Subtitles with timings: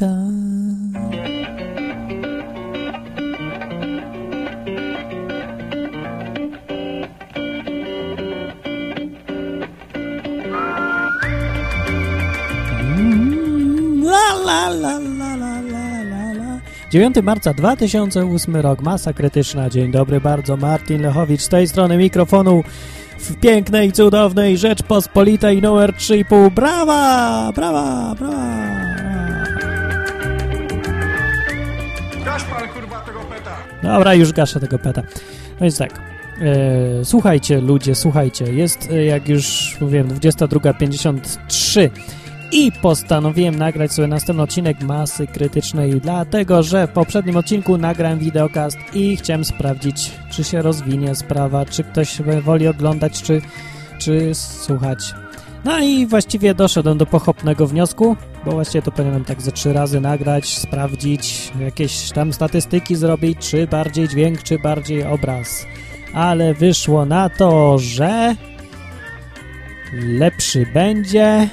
[0.00, 0.08] 9
[17.22, 19.70] marca 2008 rok, masa krytyczna.
[19.70, 22.62] Dzień dobry bardzo, Martin Lechowicz z tej strony mikrofonu
[23.18, 26.50] w pięknej, cudownej Rzeczpospolitej numer 3,5.
[26.50, 28.69] Brawa, brawa, brawa.
[33.94, 35.02] Dobra, już gaszę tego peta.
[35.50, 36.00] No więc tak.
[36.40, 38.44] E, słuchajcie, ludzie, słuchajcie.
[38.44, 41.90] Jest, e, jak już mówiłem, 22.53
[42.52, 48.78] i postanowiłem nagrać sobie następny odcinek Masy Krytycznej, dlatego, że w poprzednim odcinku nagrałem wideokast
[48.94, 53.42] i chciałem sprawdzić, czy się rozwinie sprawa, czy ktoś woli oglądać, czy,
[53.98, 55.14] czy słuchać.
[55.64, 60.00] No i właściwie doszedłem do pochopnego wniosku, bo właściwie to powinienem tak ze trzy razy
[60.00, 65.66] nagrać, sprawdzić, jakieś tam statystyki zrobić, czy bardziej dźwięk, czy bardziej obraz.
[66.14, 68.34] Ale wyszło na to, że
[69.92, 71.48] lepszy będzie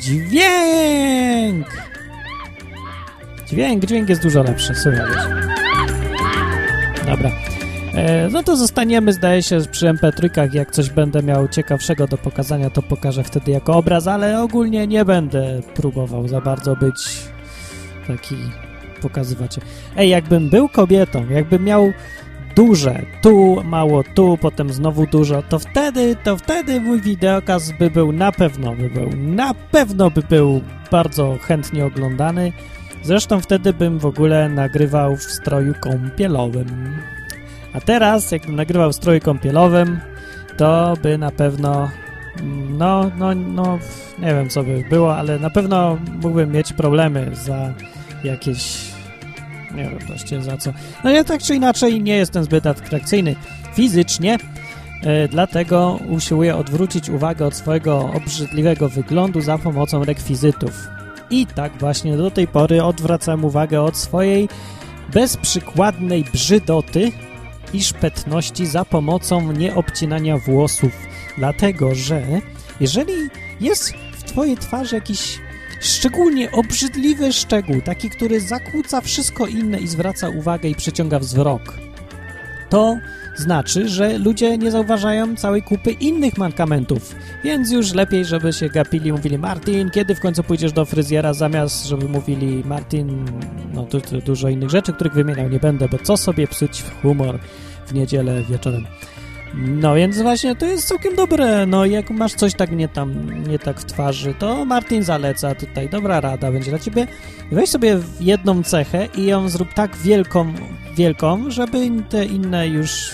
[0.00, 1.66] dźwięk!
[3.46, 5.46] Dźwięk, dźwięk jest dużo lepszy, słuchajcie.
[7.06, 7.55] Dobra.
[7.96, 10.54] E, no to zostaniemy, zdaje się, przy MP3.
[10.54, 15.04] Jak coś będę miał ciekawszego do pokazania, to pokażę wtedy jako obraz, ale ogólnie nie
[15.04, 16.96] będę próbował za bardzo być
[18.06, 18.36] taki
[19.02, 19.60] pokazywacie.
[19.96, 21.92] Ej, jakbym był kobietą, jakbym miał
[22.56, 28.12] duże, tu mało, tu, potem znowu dużo, to wtedy, to wtedy mój wideokaz by był,
[28.12, 30.60] na pewno by był, na pewno by był
[30.90, 32.52] bardzo chętnie oglądany.
[33.02, 36.96] Zresztą wtedy bym w ogóle nagrywał w stroju kąpielowym.
[37.76, 40.00] A teraz, jakbym nagrywał w stroju kąpielowym,
[40.56, 41.90] to by na pewno,
[42.68, 43.78] no, no, no,
[44.18, 47.74] nie wiem co by było, ale na pewno mógłbym mieć problemy za
[48.24, 48.78] jakieś,
[49.74, 50.72] nie wiem właściwie za co.
[51.04, 53.36] No ja tak czy inaczej nie jestem zbyt atrakcyjny
[53.74, 54.38] fizycznie,
[55.02, 60.88] e, dlatego usiłuję odwrócić uwagę od swojego obrzydliwego wyglądu za pomocą rekwizytów.
[61.30, 64.48] I tak właśnie do tej pory odwracam uwagę od swojej
[65.12, 67.12] bezprzykładnej brzydoty
[67.76, 70.92] i szpetności za pomocą nieobcinania włosów.
[71.38, 72.22] Dlatego, że
[72.80, 73.12] jeżeli
[73.60, 75.38] jest w twojej twarzy jakiś
[75.80, 81.74] szczególnie obrzydliwy szczegół, taki, który zakłóca wszystko inne i zwraca uwagę i przyciąga wzrok,
[82.68, 82.98] to
[83.36, 87.14] znaczy, że ludzie nie zauważają całej kupy innych mankamentów.
[87.44, 91.86] Więc już lepiej, żeby się gapili, mówili Martin, kiedy w końcu pójdziesz do fryzjera, zamiast
[91.86, 93.24] żeby mówili Martin,
[93.74, 97.38] no tu, tu dużo innych rzeczy, których wymieniał nie będę, bo co sobie psuć humor
[97.86, 98.86] w niedzielę wieczorem.
[99.54, 101.66] No więc właśnie to jest całkiem dobre.
[101.66, 105.88] No jak masz coś tak nie tam, nie tak w twarzy, to Martin zaleca tutaj.
[105.88, 107.06] Dobra rada będzie dla ciebie.
[107.52, 110.52] Weź sobie jedną cechę i ją zrób tak wielką,
[110.96, 113.10] wielką, żeby te inne już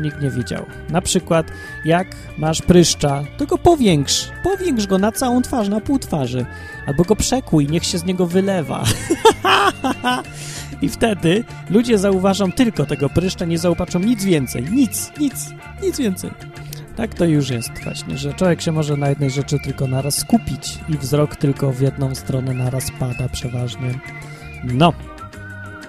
[0.00, 0.66] nikt nie widział.
[0.88, 1.46] Na przykład
[1.84, 4.28] jak masz pryszcza, to go powiększ.
[4.42, 6.46] Powiększ go na całą twarz, na pół twarzy.
[6.86, 8.84] Albo go przekój, niech się z niego wylewa.
[10.82, 14.64] I wtedy ludzie zauważą tylko tego pryszcza, nie zobaczą nic więcej.
[14.72, 15.34] Nic, nic,
[15.82, 16.30] nic więcej.
[16.96, 20.78] Tak to już jest właśnie, że człowiek się może na jednej rzeczy tylko naraz skupić
[20.88, 23.98] i wzrok tylko w jedną stronę naraz pada przeważnie.
[24.64, 24.92] No,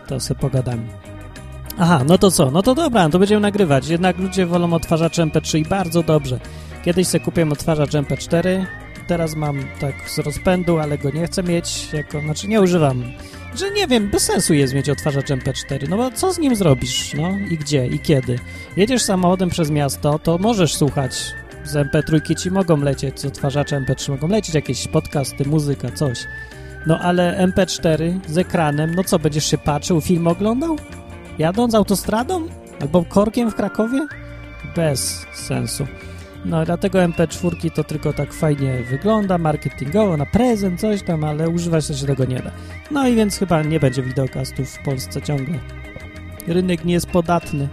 [0.07, 1.04] to sobie pogadamy.
[1.77, 2.51] Aha, no to co?
[2.51, 3.87] No to dobra, to będziemy nagrywać.
[3.87, 6.39] Jednak ludzie wolą odtwarzacz MP3 i bardzo dobrze.
[6.85, 8.65] Kiedyś sobie kupiłem odtwarzacz MP4,
[9.07, 13.03] teraz mam tak z rozpędu, ale go nie chcę mieć, jako, znaczy nie używam.
[13.55, 17.13] Że nie wiem, bez sensu jest mieć odtwarzacz MP4, no bo co z nim zrobisz,
[17.13, 18.39] no i gdzie, i kiedy?
[18.77, 21.33] Jedziesz samochodem przez miasto, to możesz słuchać
[21.63, 26.19] z MP3 ci mogą lecieć, z odtwarzacza MP3 mogą lecieć jakieś podcasty, muzyka, coś.
[26.87, 30.77] No ale MP4 z ekranem, no co, będziesz się patrzył, film oglądał?
[31.39, 32.47] Jadąc autostradą?
[32.81, 34.07] Albo korkiem w Krakowie?
[34.75, 35.87] Bez sensu.
[36.45, 41.87] No dlatego MP4 to tylko tak fajnie wygląda, marketingowo, na prezent, coś tam, ale używać
[41.87, 42.51] to się tego nie da.
[42.91, 45.59] No i więc chyba nie będzie wideokastów w Polsce ciągle.
[46.47, 47.67] Rynek nie jest podatny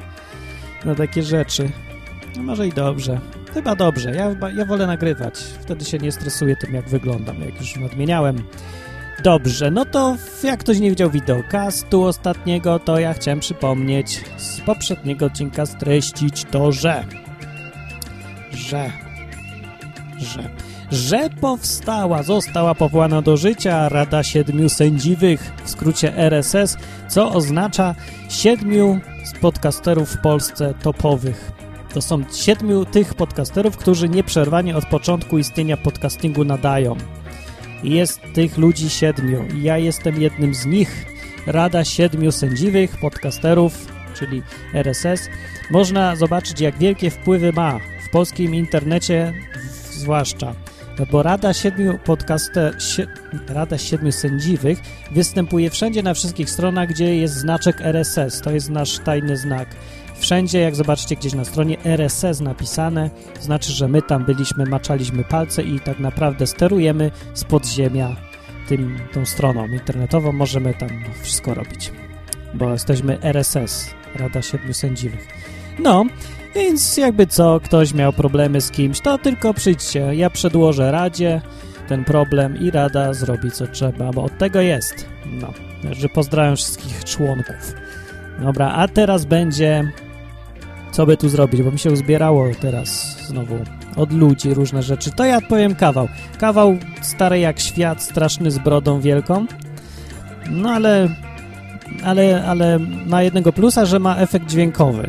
[0.85, 1.71] na takie rzeczy.
[2.37, 3.21] No może i dobrze.
[3.55, 4.15] Chyba dobrze.
[4.15, 5.39] Ja, ja wolę nagrywać.
[5.39, 8.43] Wtedy się nie stresuję tym, jak wyglądam, jak już nadmieniałem.
[9.23, 15.27] Dobrze, no to jak ktoś nie widział wideokastu ostatniego, to ja chciałem przypomnieć z poprzedniego
[15.27, 17.05] odcinka streścić to, że
[18.51, 18.91] że
[20.19, 20.51] że
[20.91, 26.77] że powstała, została powołana do życia Rada Siedmiu Sędziwych, w skrócie RSS,
[27.09, 27.95] co oznacza
[28.29, 31.53] siedmiu z podcasterów w Polsce topowych.
[31.95, 36.97] To są siedmiu tych podcasterów, którzy nieprzerwanie od początku istnienia podcastingu nadają.
[37.83, 39.45] Jest tych ludzi siedmiu.
[39.55, 41.07] I ja jestem jednym z nich.
[41.47, 44.43] Rada Siedmiu Sędziwych, podcasterów, czyli
[44.75, 45.29] RSS.
[45.71, 49.33] Można zobaczyć, jak wielkie wpływy ma w polskim internecie,
[49.91, 50.55] zwłaszcza.
[51.11, 53.03] Bo Rada Siedmiu Podcaster, si,
[53.49, 54.79] Rada Siedmiu Sędziwych
[55.11, 58.41] występuje wszędzie na wszystkich stronach, gdzie jest znaczek RSS.
[58.41, 59.69] To jest nasz tajny znak.
[60.23, 63.11] Wszędzie, jak zobaczycie gdzieś na stronie RSS napisane,
[63.41, 68.17] znaczy, że my tam byliśmy, maczaliśmy palce i tak naprawdę sterujemy z podziemia
[68.69, 70.33] tym, tą stroną internetową.
[70.33, 70.89] Możemy tam
[71.23, 71.93] wszystko robić,
[72.55, 75.29] bo jesteśmy RSS, Rada Siedmiu Sędziwych.
[75.79, 76.05] No,
[76.55, 80.15] więc jakby co, ktoś miał problemy z kimś, to tylko przyjdźcie.
[80.15, 81.41] Ja przedłożę Radzie
[81.89, 85.07] ten problem i Rada zrobi co trzeba, bo od tego jest.
[85.27, 85.53] No,
[85.93, 87.75] że pozdrawiam wszystkich członków.
[88.43, 89.93] Dobra, a teraz będzie
[90.93, 93.59] co by tu zrobić, bo mi się uzbierało teraz znowu
[93.97, 95.11] od ludzi różne rzeczy.
[95.11, 96.09] To ja powiem kawał.
[96.39, 99.47] Kawał stary jak świat, straszny z brodą wielką.
[100.51, 101.09] No ale,
[102.05, 105.09] ale, ale ma jednego plusa, że ma efekt dźwiękowy.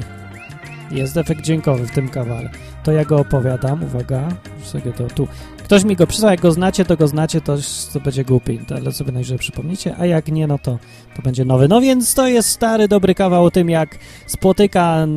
[0.92, 2.50] Jest efekt dźwiękowy w tym kawale.
[2.84, 4.28] To ja go opowiadam, uwaga,
[4.64, 5.28] sobie to tu.
[5.74, 7.58] Ktoś mi go przysłał, jak go znacie, to go znacie, to,
[7.94, 10.80] to będzie głupi, ale sobie najwyżej przypomnicie, a jak nie, no to,
[11.16, 11.68] to będzie nowy.
[11.68, 13.98] No więc to jest stary, dobry kawał o tym, jak
[14.28, 15.08] spotyka,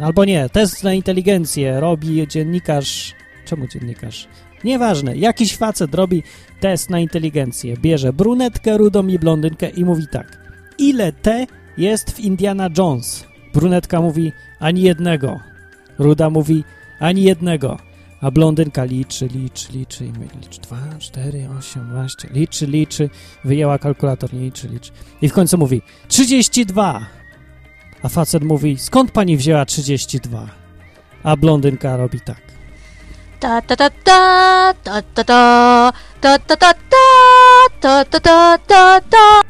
[0.00, 3.14] albo nie, test na inteligencję robi dziennikarz,
[3.44, 4.28] czemu dziennikarz?
[4.64, 6.22] Nieważne, jakiś facet robi
[6.60, 10.38] test na inteligencję, bierze brunetkę, rudą i blondynkę i mówi tak,
[10.78, 11.46] ile T
[11.78, 13.24] jest w Indiana Jones?
[13.54, 15.40] Brunetka mówi, ani jednego.
[15.98, 16.64] Ruda mówi,
[17.00, 17.89] ani jednego.
[18.20, 23.10] A blondynka liczy, liczy, liczy i mówi, licz 2, 4, 8, 12, liczy, liczy,
[23.44, 24.92] wyjęła kalkulator, liczy, liczy.
[25.22, 27.06] I w końcu mówi, 32.
[28.02, 30.46] A facet mówi, skąd pani wzięła 32?
[31.22, 32.40] A blondynka robi tak.
[33.40, 36.74] Ta ta ta ta ta ta ta ta ta ta
[37.80, 39.40] ta ta ta ta ta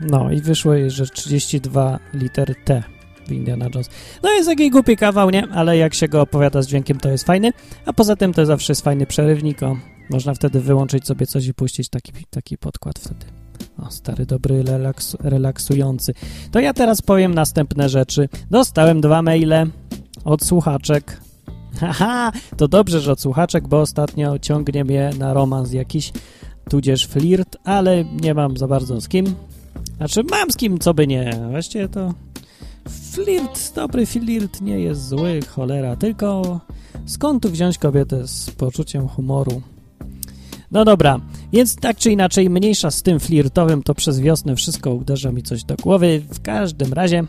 [0.00, 2.95] No i wyszło jej, że 32 liter T
[3.26, 3.90] w Indiana Jones.
[4.22, 5.48] No jest taki głupi kawał, nie?
[5.48, 7.52] Ale jak się go opowiada z dźwiękiem, to jest fajny.
[7.86, 9.62] A poza tym to zawsze jest fajny przerywnik.
[9.62, 9.76] O,
[10.10, 13.26] można wtedy wyłączyć sobie coś i puścić taki, taki podkład wtedy.
[13.78, 16.14] O, stary, dobry, relaks, relaksujący.
[16.50, 18.28] To ja teraz powiem następne rzeczy.
[18.50, 19.66] Dostałem dwa maile
[20.24, 21.20] od słuchaczek.
[21.80, 26.12] Haha, to dobrze, że od słuchaczek, bo ostatnio ciągnie mnie na romans jakiś,
[26.70, 29.34] tudzież flirt, ale nie mam za bardzo z kim.
[29.96, 31.30] Znaczy, mam z kim, co by nie.
[31.50, 32.14] Właściwie to
[32.88, 36.60] Flirt, dobry flirt nie jest zły, cholera, tylko
[37.06, 39.62] skąd tu wziąć kobietę z poczuciem humoru?
[40.70, 41.20] No dobra,
[41.52, 45.64] więc tak czy inaczej, mniejsza z tym flirtowym, to przez wiosnę wszystko uderza mi coś
[45.64, 46.22] do głowy.
[46.30, 47.24] W każdym razie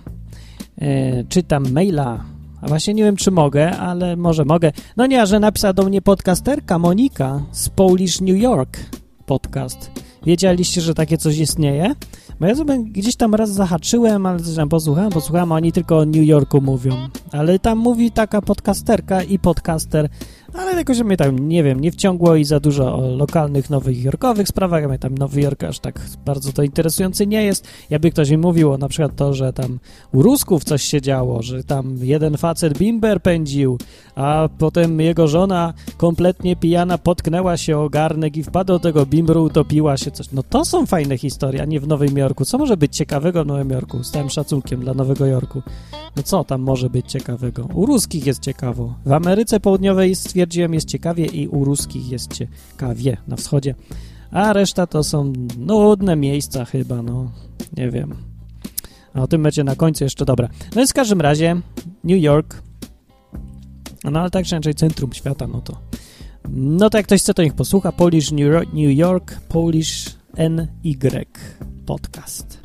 [0.82, 2.24] e, czytam maila,
[2.62, 4.72] a właśnie nie wiem, czy mogę, ale może mogę.
[4.98, 8.78] No nie, że napisała do mnie podcasterka Monika z Polish New York
[9.26, 9.92] podcast.
[10.26, 11.96] Wiedzieliście, że takie coś istnieje?
[12.40, 16.06] Bo ja sobie gdzieś tam raz zahaczyłem, ale tam posłuchałem, posłuchałem, a oni tylko o
[16.06, 16.96] New Yorku mówią.
[17.32, 20.10] Ale tam mówi taka podcasterka i podcaster,
[20.54, 24.48] ale jakoś mnie tam, nie wiem, nie wciągło i za dużo o lokalnych, nowych jorkowych
[24.48, 24.82] sprawach.
[24.82, 27.68] Ja mnie tam Nowy Jork aż tak bardzo to interesujący nie jest.
[27.90, 29.80] Jakby ktoś mi mówił o na przykład to, że tam
[30.14, 33.78] u Rusków coś się działo, że tam jeden facet bimber pędził,
[34.18, 39.44] a potem jego żona kompletnie pijana potknęła się o garnek i wpadła do tego bimbru,
[39.44, 40.32] utopiła się coś.
[40.32, 42.46] No to są fajne historie, a nie w Nowym Jorku.
[42.46, 44.04] Co może być ciekawego w Nowym Jorku?
[44.04, 45.62] Z całym szacunkiem dla Nowego Jorku.
[46.16, 47.68] No co tam może być ciekawego?
[47.74, 48.94] U ruskich jest ciekawo.
[49.06, 53.76] W Ameryce Południowej stwierdziłem jest ciekawie i u ruskich jest ciekawie na wschodzie.
[54.32, 57.32] A reszta to są nudne miejsca chyba, no.
[57.78, 58.16] Nie wiem.
[59.14, 60.48] A o tym będzie na końcu jeszcze dobra.
[60.48, 61.56] No więc w każdym razie
[62.04, 62.67] New York.
[64.04, 65.78] No ale tak czy inaczej centrum świata, no to
[66.50, 67.92] no to jak ktoś chce, to niech posłucha.
[67.92, 68.32] Polish
[68.74, 70.06] New York, Polish
[70.38, 71.26] NY
[71.86, 72.60] podcast.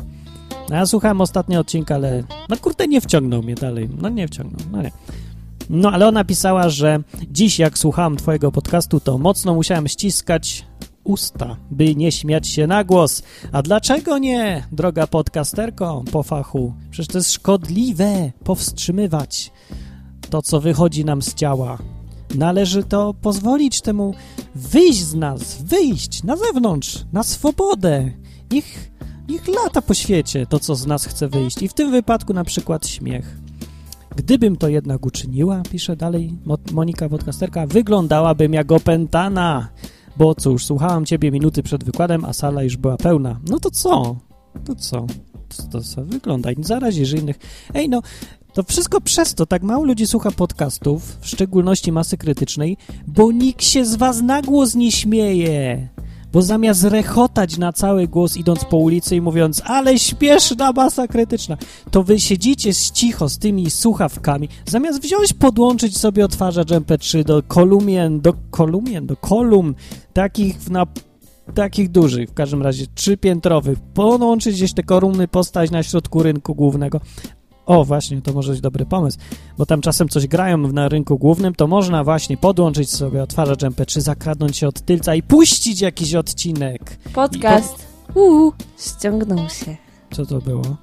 [0.70, 3.88] No ja słuchałem ostatnio odcinka, ale no kurde nie wciągnął mnie dalej.
[4.00, 4.90] No nie wciągnął, no nie.
[5.70, 10.66] No ale ona pisała, że dziś jak słuchałam twojego podcastu, to mocno musiałem ściskać
[11.04, 13.22] usta, by nie śmiać się na głos.
[13.52, 16.74] A dlaczego nie, droga podcasterko po fachu?
[16.90, 19.52] Przecież to jest szkodliwe powstrzymywać
[20.32, 21.78] to, co wychodzi nam z ciała.
[22.34, 24.14] Należy to pozwolić temu
[24.54, 28.12] wyjść z nas, wyjść na zewnątrz, na swobodę.
[28.50, 28.90] Niech,
[29.28, 31.62] niech lata po świecie to, co z nas chce wyjść.
[31.62, 33.38] I w tym wypadku na przykład śmiech.
[34.16, 36.38] Gdybym to jednak uczyniła, pisze dalej
[36.72, 39.68] Monika Podcasterka, wyglądałabym jak opętana.
[40.16, 43.40] Bo cóż, słuchałam ciebie minuty przed wykładem, a sala już była pełna.
[43.50, 44.16] No to co?
[44.64, 45.06] To co?
[45.72, 46.04] To, co?
[46.04, 47.38] Wygląda i zarazisz innych.
[47.74, 48.02] Ej, no,
[48.52, 53.64] to wszystko przez to tak mało ludzi słucha podcastów, w szczególności masy krytycznej, bo nikt
[53.64, 55.88] się z was na głos nie śmieje.
[56.32, 61.56] Bo zamiast rechotać na cały głos idąc po ulicy i mówiąc, ale śmieszna masa krytyczna,
[61.90, 67.42] to wy siedzicie z cicho z tymi słuchawkami, zamiast wziąć, podłączyć sobie odtwarzacz MP3 do
[67.42, 69.74] kolumien, do kolumien, do kolumn,
[70.12, 70.86] takich na
[71.54, 77.00] takich dużych, w każdym razie trzypiętrowych, podłączyć gdzieś te kolumny, postać na środku rynku głównego.
[77.72, 79.18] O, właśnie, to może być dobry pomysł,
[79.58, 84.00] bo tam czasem coś grają na rynku głównym, to można właśnie podłączyć sobie odtwarzacz MP3,
[84.00, 86.98] zakradnąć się od tylca i puścić jakiś odcinek.
[87.14, 87.86] Podcast.
[88.14, 89.76] Uuu, ściągnął się.
[90.10, 90.76] Co to było?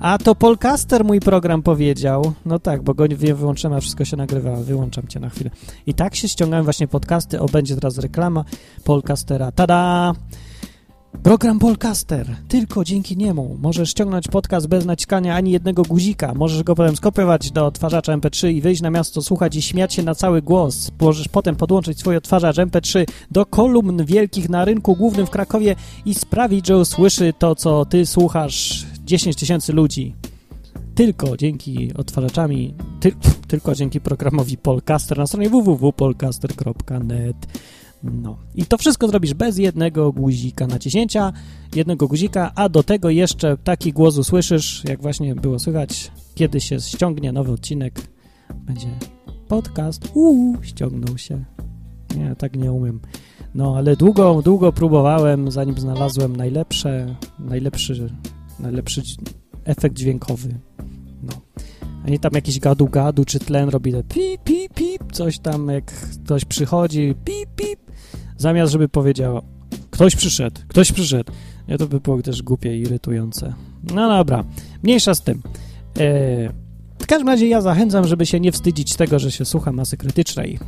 [0.00, 2.32] A to Polcaster mój program powiedział.
[2.46, 4.56] No tak, bo go nie wyłączyłem, a wszystko się nagrywa.
[4.56, 5.50] Wyłączam cię na chwilę.
[5.86, 7.40] I tak się ściągałem właśnie podcasty.
[7.40, 8.44] O, będzie teraz reklama
[8.84, 9.52] Polcastera.
[9.52, 10.14] Tada!
[11.22, 12.36] Program Polcaster.
[12.48, 16.34] Tylko dzięki niemu możesz ściągnąć podcast bez naciskania ani jednego guzika.
[16.34, 20.02] Możesz go potem skopiować do odtwarzacza MP3 i wyjść na miasto, słuchać i śmiać się
[20.02, 20.90] na cały głos.
[21.00, 26.14] Możesz potem podłączyć swój odtwarzacz MP3 do kolumn wielkich na rynku głównym w Krakowie i
[26.14, 30.14] sprawić, że usłyszy to, co ty słuchasz 10 tysięcy ludzi.
[30.94, 33.12] Tylko dzięki odtwarzaczami, ty,
[33.48, 37.36] tylko dzięki programowi Polcaster na stronie www.polcaster.net.
[38.12, 38.38] No.
[38.54, 41.32] I to wszystko zrobisz bez jednego guzika naciśnięcia,
[41.74, 46.80] jednego guzika, a do tego jeszcze taki głos usłyszysz, jak właśnie było słychać, kiedy się
[46.80, 48.00] ściągnie nowy odcinek,
[48.54, 48.88] będzie
[49.48, 50.10] podcast.
[50.14, 51.44] Uuu, ściągnął się.
[52.16, 53.00] Nie, tak nie umiem.
[53.54, 58.10] No, ale długo, długo próbowałem, zanim znalazłem najlepsze, najlepszy,
[58.60, 59.02] najlepszy
[59.64, 60.58] efekt dźwiękowy.
[61.22, 61.32] No.
[62.04, 65.84] A nie tam jakiś gadu-gadu, czy tlen robi te pip, pip, pip, coś tam, jak
[65.84, 67.85] ktoś przychodzi, pip, pip,
[68.38, 69.42] zamiast żeby powiedział
[69.90, 71.32] ktoś przyszedł, ktoś przyszedł.
[71.78, 73.54] To by było też głupie i irytujące.
[73.94, 74.44] No dobra,
[74.82, 75.42] mniejsza z tym.
[75.98, 76.66] E,
[76.98, 80.58] w każdym razie ja zachęcam, żeby się nie wstydzić tego, że się słucha masy krytycznej,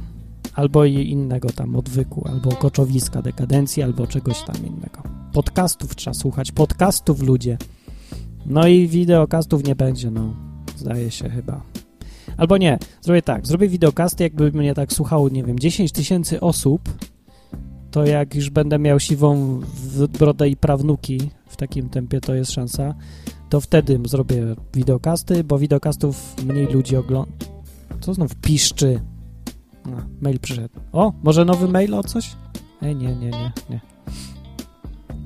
[0.55, 5.03] albo i innego tam odwyku, albo koczowiska, dekadencji, albo czegoś tam innego.
[5.33, 7.59] Podcastów trzeba słuchać, podcastów ludzie.
[8.47, 10.35] No i wideokastów nie będzie, no,
[10.77, 11.63] zdaje się chyba.
[12.37, 16.89] Albo nie, zrobię tak, zrobię wideokasty, jakby mnie tak słuchało, nie wiem, 10 tysięcy osób,
[17.91, 19.61] to jak już będę miał siwą
[20.19, 22.95] brodę i prawnuki w takim tempie, to jest szansa,
[23.49, 24.43] to wtedy zrobię
[24.75, 27.33] wideokasty, bo wideokastów mniej ludzi ogląda.
[28.01, 29.01] Co znów piszczy?
[29.85, 29.91] A,
[30.21, 30.75] mail przyszedł.
[30.93, 32.31] O, może nowy mail o coś?
[32.83, 33.81] Ej, nie, nie, nie, nie.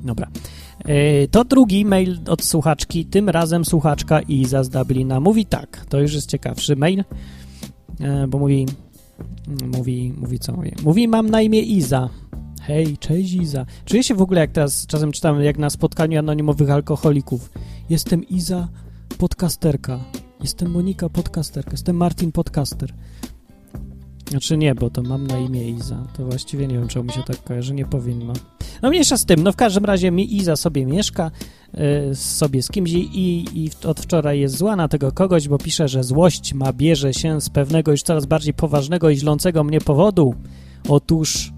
[0.04, 0.28] Dobra.
[0.84, 5.20] E, To drugi mail od słuchaczki, tym razem słuchaczka Iza z Dublina.
[5.20, 7.04] Mówi tak, to już jest ciekawszy mail,
[8.00, 8.66] e, bo mówi,
[9.76, 10.72] mówi, mówi co mówi?
[10.84, 12.08] Mówi, mam na imię Iza.
[12.62, 13.66] Hej, cześć Iza.
[13.84, 17.50] Czuję się w ogóle, jak teraz czasem czytam, jak na spotkaniu anonimowych alkoholików.
[17.90, 18.68] Jestem Iza,
[19.18, 20.00] podcasterka.
[20.40, 21.70] Jestem Monika, podcasterka.
[21.70, 22.92] Jestem Martin, podcaster.
[24.30, 26.06] Znaczy nie, bo to mam na imię Iza.
[26.16, 28.32] To właściwie nie wiem, czemu mi się tak kojarzy, nie powinno.
[28.82, 31.30] No mniejsza z tym, no w każdym razie mi Iza sobie mieszka,
[32.10, 35.88] y, sobie z kimś i, i od wczoraj jest zła na tego kogoś, bo pisze,
[35.88, 40.34] że złość ma bierze się z pewnego już coraz bardziej poważnego i źlącego mnie powodu.
[40.88, 41.52] Otóż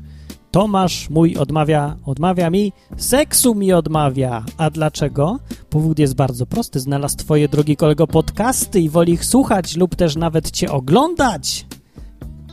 [0.54, 4.44] Tomasz mój odmawia, odmawia mi, seksu mi odmawia.
[4.56, 5.38] A dlaczego?
[5.70, 6.80] Powód jest bardzo prosty.
[6.80, 11.66] Znalazł twoje, drogi kolego, podcasty i woli ich słuchać lub też nawet cię oglądać.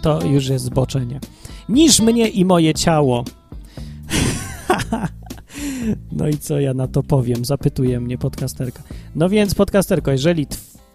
[0.01, 1.19] To już jest zboczenie.
[1.69, 3.23] Niż mnie i moje ciało.
[6.17, 7.45] no i co ja na to powiem?
[7.45, 8.83] Zapytuje mnie podcasterka.
[9.15, 10.47] No więc, podcasterko, jeżeli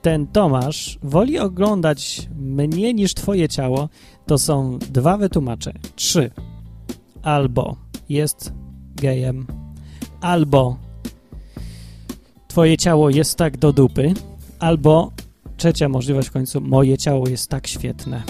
[0.02, 3.88] ten Tomasz woli oglądać mnie niż twoje ciało,
[4.26, 5.80] to są dwa wytłumaczenia.
[5.96, 6.30] Trzy.
[7.26, 7.76] Albo
[8.08, 8.52] jest
[8.94, 9.46] gejem,
[10.20, 10.76] albo
[12.48, 14.14] twoje ciało jest tak do dupy,
[14.58, 15.12] albo
[15.56, 18.22] trzecia możliwość w końcu, moje ciało jest tak świetne,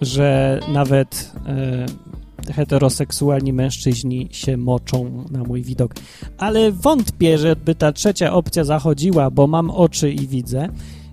[0.00, 5.94] że nawet e, heteroseksualni mężczyźni się moczą na mój widok.
[6.38, 10.68] Ale wątpię, żeby ta trzecia opcja zachodziła, bo mam oczy i widzę,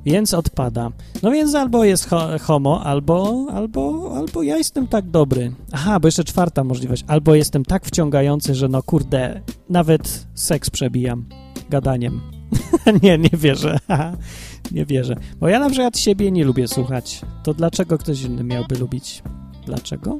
[0.08, 0.92] więc odpada.
[1.24, 5.52] No więc albo jest ho homo, albo, albo, albo ja jestem tak dobry.
[5.72, 7.04] Aha, bo jeszcze czwarta możliwość.
[7.08, 11.26] Albo jestem tak wciągający, że no kurde, nawet seks przebijam
[11.70, 12.22] gadaniem.
[13.04, 13.80] nie, nie wierzę.
[14.72, 15.16] nie wierzę.
[15.40, 17.22] Bo ja na przykład siebie nie lubię słuchać.
[17.44, 19.24] To dlaczego ktoś inny miałby lubić?
[19.66, 20.20] Dlaczego?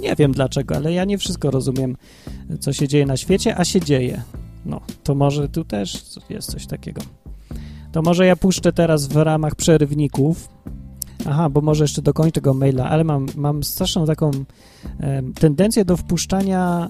[0.00, 1.96] Nie wiem dlaczego, ale ja nie wszystko rozumiem,
[2.60, 4.22] co się dzieje na świecie, a się dzieje.
[4.66, 7.00] No, to może tu też jest coś takiego.
[7.92, 10.48] To może ja puszczę teraz w ramach przerywników.
[11.26, 14.30] Aha, bo może jeszcze dokończę tego maila, ale mam, mam straszną taką
[15.00, 16.88] em, tendencję do wpuszczania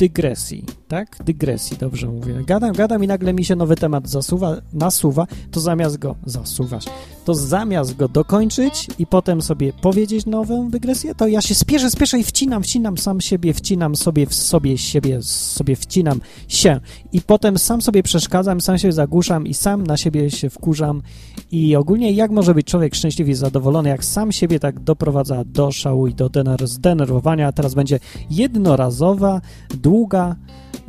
[0.00, 0.64] dygresji.
[0.88, 1.16] tak?
[1.24, 2.34] Dygresji, dobrze mówię.
[2.46, 6.84] Gadam, gadam i nagle mi się nowy temat zasuwa, nasuwa, to zamiast go, zasuwasz,
[7.24, 12.18] to zamiast go dokończyć i potem sobie powiedzieć nową dygresję, to ja się spieszę, spieszę
[12.18, 16.80] i wcinam, wcinam sam siebie, wcinam sobie w sobie siebie, sobie wcinam się
[17.12, 21.02] i potem sam sobie przeszkadzam, sam się zagłuszam i sam na siebie się wkurzam
[21.50, 25.72] i ogólnie jak może być człowiek szczęśliwy i zadowolony, jak sam siebie tak doprowadza do
[25.72, 27.98] szału i do dener- zdenerwowania, a teraz będzie
[28.30, 29.40] jednorazowa,
[29.74, 29.89] długa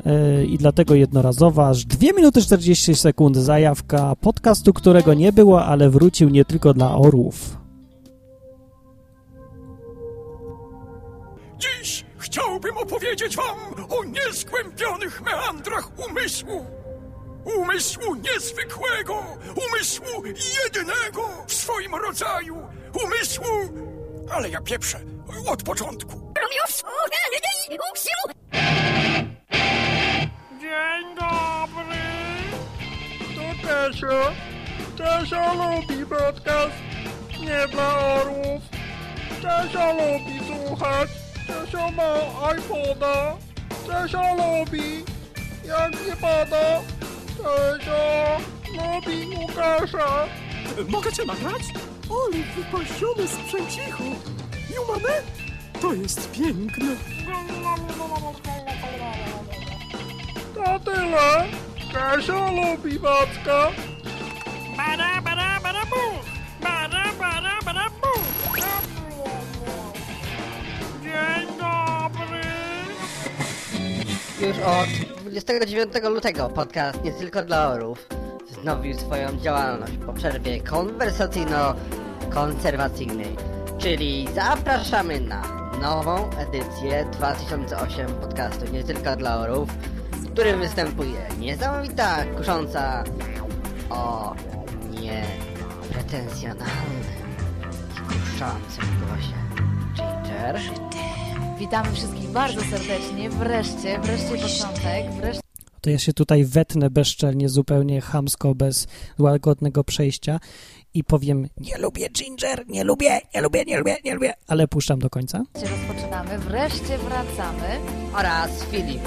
[0.06, 5.90] yy, i dlatego jednorazowa, aż 2 minuty 40 sekund zajawka podcastu, którego nie było, ale
[5.90, 7.58] wrócił nie tylko dla orłów.
[11.60, 16.66] Dziś chciałbym opowiedzieć wam o nieskłębionych meandrach umysłu.
[17.60, 19.24] Umysłu niezwykłego,
[19.68, 20.24] umysłu
[20.64, 22.56] jedynego w swoim rodzaju,
[23.06, 23.46] umysłu...
[24.30, 25.00] Ale ja pieprzę,
[25.48, 26.34] od początku.
[30.62, 32.02] Dzień dobry.
[33.36, 34.32] To Tesio.
[34.98, 36.76] Tesio lubi podcast.
[37.40, 38.62] Nie dla orłów.
[39.42, 41.10] Tesio lubi słuchać.
[41.48, 42.14] Tesio ma
[42.58, 43.38] iPoda.
[43.88, 45.06] Tesio lubi.
[45.66, 46.82] Jak nie pada.
[47.38, 48.38] Tesio
[48.78, 50.26] lubi Łukasza.
[50.88, 51.62] Mogę cię nagrać?
[52.12, 54.04] Ale wypasiony sprzęcichu!
[54.76, 55.22] Jumane?
[55.82, 56.96] To jest piękne!
[60.56, 61.48] To tyle.
[61.94, 63.72] Tesio lubi Wacka.
[64.78, 65.96] Bara, bara, bara, bu!
[66.64, 68.20] Bara, bara, bara, bu!
[71.04, 72.42] Dzień dobry!
[74.48, 78.08] Już od 29 lutego podcast Nie Tylko dla Orów
[78.50, 80.62] wznowił swoją działalność po przerwie
[82.32, 83.36] konwersacyjno-konserwacyjnej,
[83.78, 85.42] czyli zapraszamy na
[85.82, 89.70] nową edycję 2008 podcastu Nie Tylko dla Orów,
[90.12, 93.04] w którym występuje niesamowita, kusząca
[93.90, 94.36] o
[95.02, 95.24] nie
[95.94, 97.04] pretensjonalnym
[97.92, 99.42] i kuszącym głosie
[99.96, 100.60] Ginger.
[101.60, 103.30] Witamy wszystkich bardzo serdecznie.
[103.30, 105.42] Wreszcie, wreszcie początek, wreszcie
[105.82, 108.88] To ja się tutaj wetnę bezczelnie, zupełnie chamsko, bez
[109.20, 110.40] łagodnego przejścia
[110.94, 115.00] i powiem nie lubię Ginger, nie lubię, nie lubię, nie lubię, nie lubię, ale puszczam
[115.00, 115.42] do końca.
[115.54, 117.80] rozpoczynamy, wreszcie wracamy.
[118.14, 119.02] oraz Filip,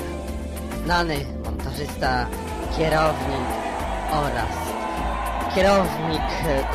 [0.85, 2.27] znany montażysta,
[2.79, 3.47] kierownik
[4.13, 4.51] oraz
[5.55, 6.23] kierownik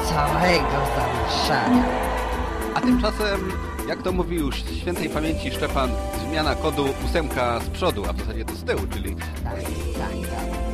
[0.10, 1.84] całego zamieszania.
[2.76, 3.52] A tymczasem,
[3.90, 5.92] jak to mówi już świętej pamięci Szczepan,
[6.30, 9.64] zmiana kodu ósemka z przodu, a w zasadzie to z tyłu, czyli Tak, tak,
[10.30, 10.69] tak.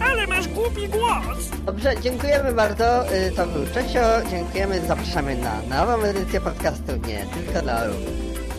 [0.00, 1.48] Ale masz głupi głos!
[1.66, 3.12] Dobrze, dziękujemy bardzo.
[3.14, 4.00] Y, To był Czesio.
[4.30, 4.86] Dziękujemy.
[4.86, 6.92] Zapraszamy na nową edycję podcastu.
[7.06, 7.96] Nie tylko dla orów.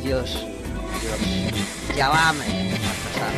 [0.04, 0.30] Już,
[1.04, 2.46] już działamy.
[2.46, 3.38] Zapraszamy.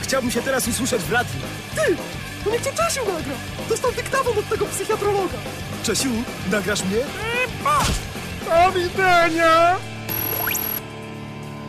[0.00, 1.30] Chciałbym się teraz usłyszeć w radiu.
[1.74, 1.96] Ty!
[2.44, 3.34] To niech cię Czesiu nagra!
[3.68, 5.34] Dostał dyktafon od tego psychiatrologa.
[5.82, 6.08] Czesiu,
[6.50, 6.96] nagrasz mnie?
[8.44, 9.76] Do widzenia.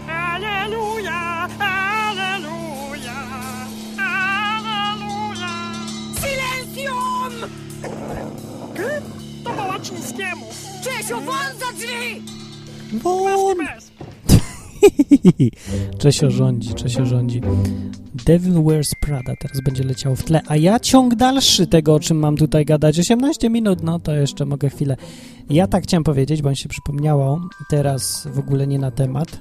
[0.07, 1.47] Aleluja!
[1.55, 1.96] Aleluja!
[9.43, 10.45] To Bałaczyńskiemu!
[10.83, 12.21] Czesiu, won za drzwi!
[13.03, 13.57] Won!
[15.99, 17.41] Czesio rządzi, Czesio rządzi.
[18.25, 22.17] Devil Wears Prada teraz będzie leciało w tle, a ja ciąg dalszy tego, o czym
[22.19, 22.99] mam tutaj gadać.
[22.99, 24.97] 18 minut, no to jeszcze mogę chwilę.
[25.49, 29.39] Ja tak chciałem powiedzieć, bo mi się przypomniało, teraz w ogóle nie na temat,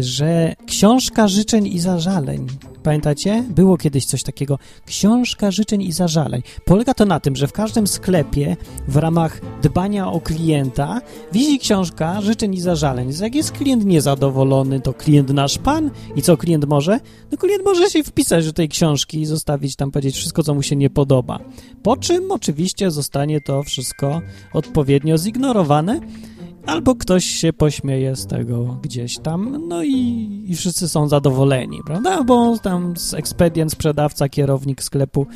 [0.00, 2.46] że książka życzeń i zażaleń,
[2.82, 3.44] pamiętacie?
[3.48, 6.42] Było kiedyś coś takiego, książka życzeń i zażaleń.
[6.64, 8.56] Polega to na tym, że w każdym sklepie
[8.88, 11.00] w ramach dbania o klienta
[11.32, 13.10] wisi książka życzeń i zażaleń.
[13.20, 17.00] Jak jest klient niezadowolony, to klient nasz pan i co klient może?
[17.32, 20.62] No klient może się wpisać do tej książki i zostawić tam powiedzieć wszystko, co mu
[20.62, 21.38] się nie podoba.
[21.82, 24.20] Po czym oczywiście zostanie to wszystko
[24.52, 26.00] odpowiednio zignorowane,
[26.68, 32.24] albo ktoś się pośmieje z tego gdzieś tam, no i, i wszyscy są zadowoleni, prawda?
[32.24, 35.26] Bo tam z ekspedient, sprzedawca, kierownik sklepu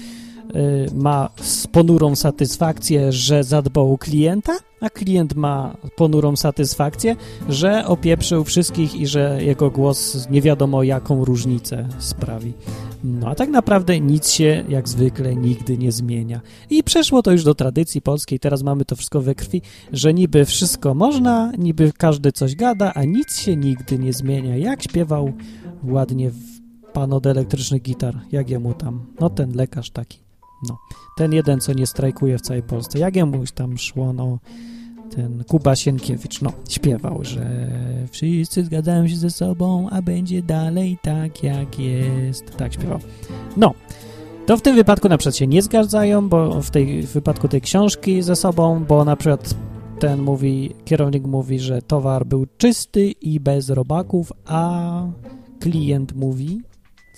[0.95, 7.17] ma z ponurą satysfakcję, że zadbał o klienta, a klient ma ponurą satysfakcję,
[7.49, 12.53] że opieprzył wszystkich i że jego głos nie wiadomo jaką różnicę sprawi.
[13.05, 16.41] No a tak naprawdę nic się jak zwykle nigdy nie zmienia.
[16.71, 20.45] I przeszło to już do tradycji polskiej, teraz mamy to wszystko we krwi, że niby
[20.45, 24.57] wszystko można, niby każdy coś gada, a nic się nigdy nie zmienia.
[24.57, 25.33] Jak śpiewał
[25.85, 26.31] ładnie
[26.93, 30.19] pan od elektrycznych gitar, jak jemu tam, no ten lekarz taki,
[30.69, 30.79] no.
[31.17, 34.39] Ten jeden, co nie strajkuje w całej Polsce, jak jemu tam szło, no
[35.17, 37.71] ten Kuba Sienkiewicz, no, śpiewał, że
[38.11, 42.57] wszyscy zgadzają się ze sobą, a będzie dalej tak, jak jest.
[42.57, 42.99] Tak śpiewał.
[43.57, 43.75] No,
[44.47, 47.61] to w tym wypadku na przykład się nie zgadzają, bo w, tej, w wypadku tej
[47.61, 49.55] książki ze sobą, bo na przykład
[49.99, 55.03] ten mówi, kierownik mówi, że towar był czysty i bez robaków, a
[55.61, 56.61] klient mówi,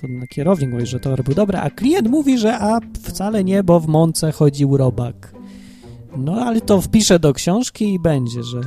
[0.01, 3.81] to kierownik mówi, że towar był dobry, a klient mówi, że a wcale nie, bo
[3.81, 5.35] w mące chodził robak.
[6.17, 8.61] No ale to wpisze do książki i będzie, że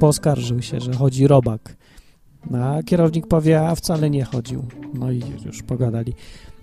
[0.00, 1.76] poskarżył się, że chodzi robak.
[2.54, 4.64] A kierownik powie, a wcale nie chodził.
[4.94, 6.14] No i już pogadali.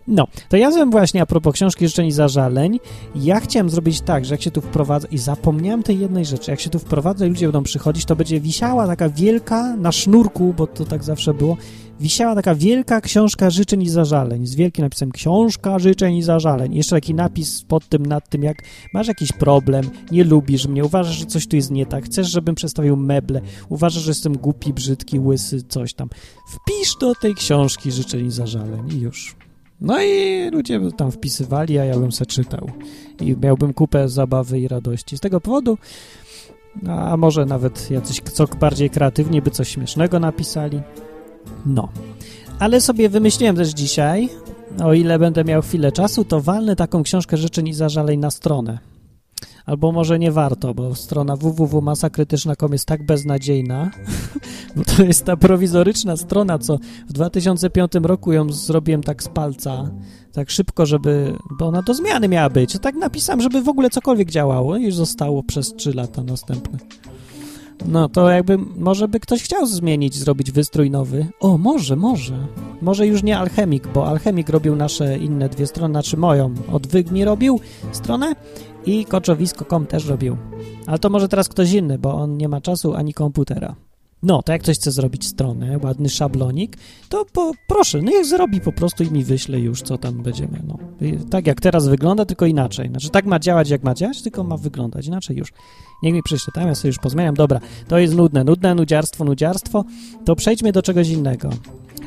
[0.08, 2.80] No, to ja bym właśnie a propos książki życzeń i zażaleń,
[3.16, 6.60] ja chciałem zrobić tak, że jak się tu wprowadzę i zapomniałem tej jednej rzeczy, jak
[6.60, 10.68] się tu wprowadzę i ludzie będą przychodzić, to będzie wisiała taka wielka, na sznurku, bo
[10.68, 11.58] to tak zawsze było,
[12.00, 16.76] wisiała taka wielka książka życzeń i zażaleń, z wielkim napisem książka życzeń i zażaleń.
[16.76, 18.58] Jeszcze taki napis pod tym, nad tym, jak
[18.94, 22.56] masz jakiś problem, nie lubisz mnie, uważasz, że coś tu jest nie tak, chcesz, żebym
[22.56, 26.10] przestawił meble, uważasz, że jestem głupi, brzydki, łysy, coś tam.
[26.48, 29.45] Wpisz do tej książki życzeń i zażaleń i już.
[29.82, 32.72] No i ludzie by tam wpisywali, a ja bym se czytał.
[33.22, 35.18] I miałbym kupę zabawy i radości.
[35.18, 35.78] Z tego powodu,
[36.88, 40.82] a może nawet jacyś co bardziej kreatywni by coś śmiesznego napisali.
[41.66, 41.90] No.
[42.60, 44.30] Ale sobie wymyśliłem też dzisiaj,
[44.84, 48.95] o ile będę miał chwilę czasu, to walnę taką książkę życzeń i zażaleń na stronę.
[49.66, 53.92] Albo może nie warto, bo strona www.masakrytyczna.com jest tak beznadziejna,
[54.76, 56.78] bo to jest ta prowizoryczna strona, co
[57.10, 59.92] w 2005 roku ją zrobiłem tak z palca,
[60.32, 62.80] tak szybko, żeby, bo ona do zmiany miała być.
[62.80, 66.80] Tak napisałem, żeby w ogóle cokolwiek działało i zostało przez 3 lata następne.
[67.86, 71.28] No to jakby, może by ktoś chciał zmienić, zrobić wystrój nowy.
[71.40, 72.48] O, może, może.
[72.82, 76.54] Może już nie Alchemik, bo Alchemik robił nasze inne dwie strony, znaczy moją.
[76.72, 77.60] Odwyk mi robił
[77.92, 78.36] stronę
[78.86, 80.38] i koczowisko.com też robił.
[80.88, 83.76] Ale to może teraz ktoś inny, bo on nie ma czasu ani komputera.
[84.24, 86.78] No, to jak ktoś chce zrobić stronę, ładny szablonik,
[87.10, 90.62] to po, proszę, no niech zrobi po prostu i mi wyśle już, co tam będziemy,
[90.68, 90.78] no.
[91.30, 92.90] Tak jak teraz wygląda, tylko inaczej.
[92.90, 95.54] Znaczy tak ma działać, jak ma działać, tylko ma wyglądać inaczej już.
[96.04, 97.36] Niech mi przyśle, tam ja sobie już pozmieniam.
[97.36, 99.84] Dobra, to jest nudne, nudne, nudziarstwo, nudziarstwo.
[100.26, 101.50] To przejdźmy do czegoś innego.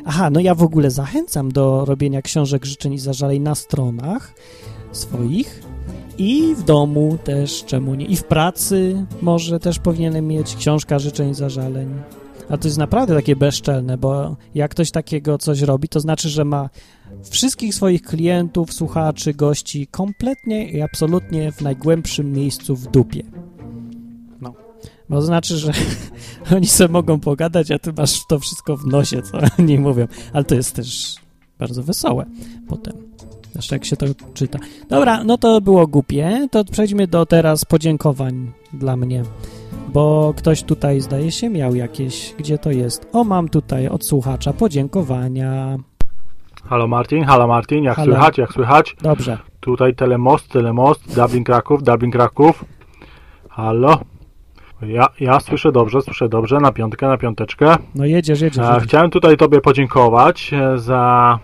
[0.05, 4.33] Aha, no ja w ogóle zachęcam do robienia książek życzeń i zażaleń na stronach
[4.91, 5.68] swoich
[6.19, 8.05] i w domu też, czemu nie?
[8.05, 11.89] I w pracy może też powinienem mieć książka życzeń zażaleń.
[12.49, 16.45] A to jest naprawdę takie bezczelne, bo jak ktoś takiego coś robi, to znaczy, że
[16.45, 16.69] ma
[17.29, 23.23] wszystkich swoich klientów, słuchaczy, gości kompletnie i absolutnie w najgłębszym miejscu w dupie.
[24.41, 24.53] No.
[25.09, 25.71] Bo to znaczy, że
[26.55, 30.07] oni sobie mogą pogadać, a ty masz to wszystko w nosie, co oni mówią.
[30.33, 31.15] Ale to jest też
[31.59, 32.25] bardzo wesołe
[32.67, 33.08] potem.
[33.53, 34.59] Zresztą jak się to czyta.
[34.89, 36.47] Dobra, no to było głupie.
[36.51, 39.23] To przejdźmy do teraz podziękowań dla mnie.
[39.93, 42.33] Bo ktoś tutaj, zdaje się, miał jakieś...
[42.37, 43.07] Gdzie to jest?
[43.13, 45.77] O, mam tutaj od słuchacza podziękowania.
[46.65, 48.11] Halo Martin, halo Martin, jak Halo.
[48.11, 48.95] słychać, jak słychać?
[49.01, 49.37] Dobrze.
[49.59, 52.65] Tutaj Telemost, Telemost, Dublin Kraków, Dublin Kraków.
[53.49, 53.99] Halo?
[54.81, 57.75] Ja, ja słyszę dobrze, słyszę dobrze, na piątkę, na piąteczkę.
[57.95, 58.65] No jedziesz, jedziesz.
[58.65, 58.83] E, jedziesz.
[58.83, 61.39] chciałem tutaj Tobie podziękować e, za,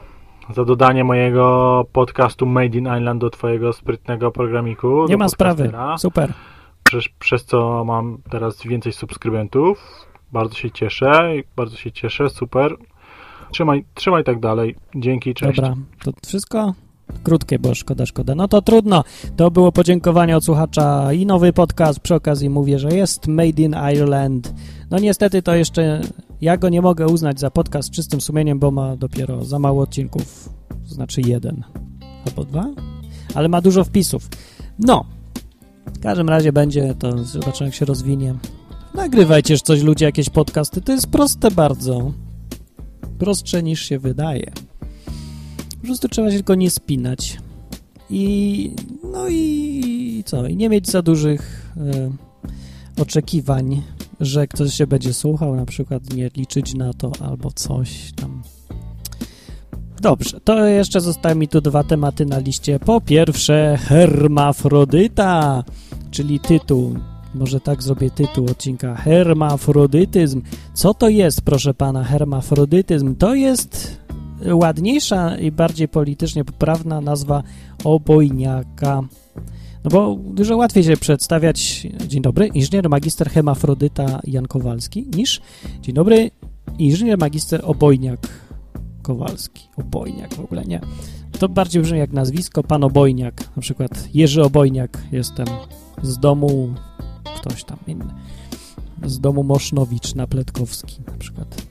[0.50, 5.06] za dodanie mojego podcastu Made in Island do Twojego sprytnego programiku.
[5.10, 5.72] Nie ma sprawy.
[5.98, 6.34] Super.
[6.84, 10.06] Przez, przez co mam teraz więcej subskrybentów.
[10.32, 12.76] Bardzo się cieszę, bardzo się cieszę, super.
[13.52, 14.76] Trzymaj, trzymaj tak dalej.
[14.96, 15.56] Dzięki, cześć.
[15.56, 16.74] Dobra, to wszystko?
[17.24, 18.36] Krótkie, bo szkoda, szkoda.
[18.36, 19.04] No to trudno.
[19.38, 22.00] To było podziękowanie od słuchacza i nowy podcast.
[22.00, 24.54] Przy okazji mówię, że jest Made in Ireland.
[24.92, 26.02] No niestety to jeszcze
[26.42, 30.50] ja go nie mogę uznać za podcast czystym sumieniem, bo ma dopiero za mało odcinków.
[30.86, 31.64] Znaczy jeden
[32.28, 32.68] albo dwa,
[33.34, 34.30] ale ma dużo wpisów.
[34.80, 35.06] No,
[35.86, 38.36] w każdym razie będzie, to zobaczymy jak się rozwinie.
[38.94, 40.82] Nagrywajcie coś ludzie, jakieś podcasty.
[40.82, 42.12] To jest proste bardzo.
[43.20, 44.52] Prostsze niż się wydaje.
[45.82, 47.38] Po prostu trzeba się tylko nie spinać.
[48.10, 50.48] I no i co?
[50.48, 52.12] I nie mieć za dużych e,
[53.02, 53.82] oczekiwań,
[54.20, 58.44] że ktoś się będzie słuchał, na przykład nie liczyć na to albo coś tam.
[60.02, 62.80] Dobrze, to jeszcze zostały mi tu dwa tematy na liście.
[62.80, 65.64] Po pierwsze, hermafrodyta,
[66.12, 66.96] czyli tytuł.
[67.36, 68.96] Może tak zrobię tytuł odcinka.
[68.96, 70.42] Hermafrodytyzm.
[70.74, 73.16] Co to jest, proszę pana, hermafrodytyzm?
[73.16, 74.02] To jest
[74.54, 77.44] ładniejsza i bardziej politycznie poprawna nazwa
[77.84, 79.02] obojniaka.
[79.86, 85.42] No bo dużo łatwiej się przedstawiać, dzień dobry, inżynier magister hemafrodyta Jan Kowalski, niż
[85.82, 86.32] dzień dobry,
[86.78, 88.28] inżynier magister obojniak
[89.02, 89.68] Kowalski.
[89.78, 90.82] Obojniak w ogóle nie.
[91.40, 95.46] To bardziej brzmi jak nazwisko, pan Obojniak, na przykład Jerzy Obojniak, jestem
[96.04, 96.74] z domu
[97.36, 98.14] ktoś tam inny.
[99.06, 101.62] Z domu Mosznowicz na Pletkowski na przykład.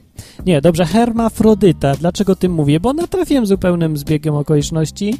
[0.45, 1.95] Nie, dobrze, hermafrodyta.
[1.95, 2.79] Dlaczego tym mówię?
[2.79, 5.13] Bo natrafiłem zupełnym zbiegiem okoliczności.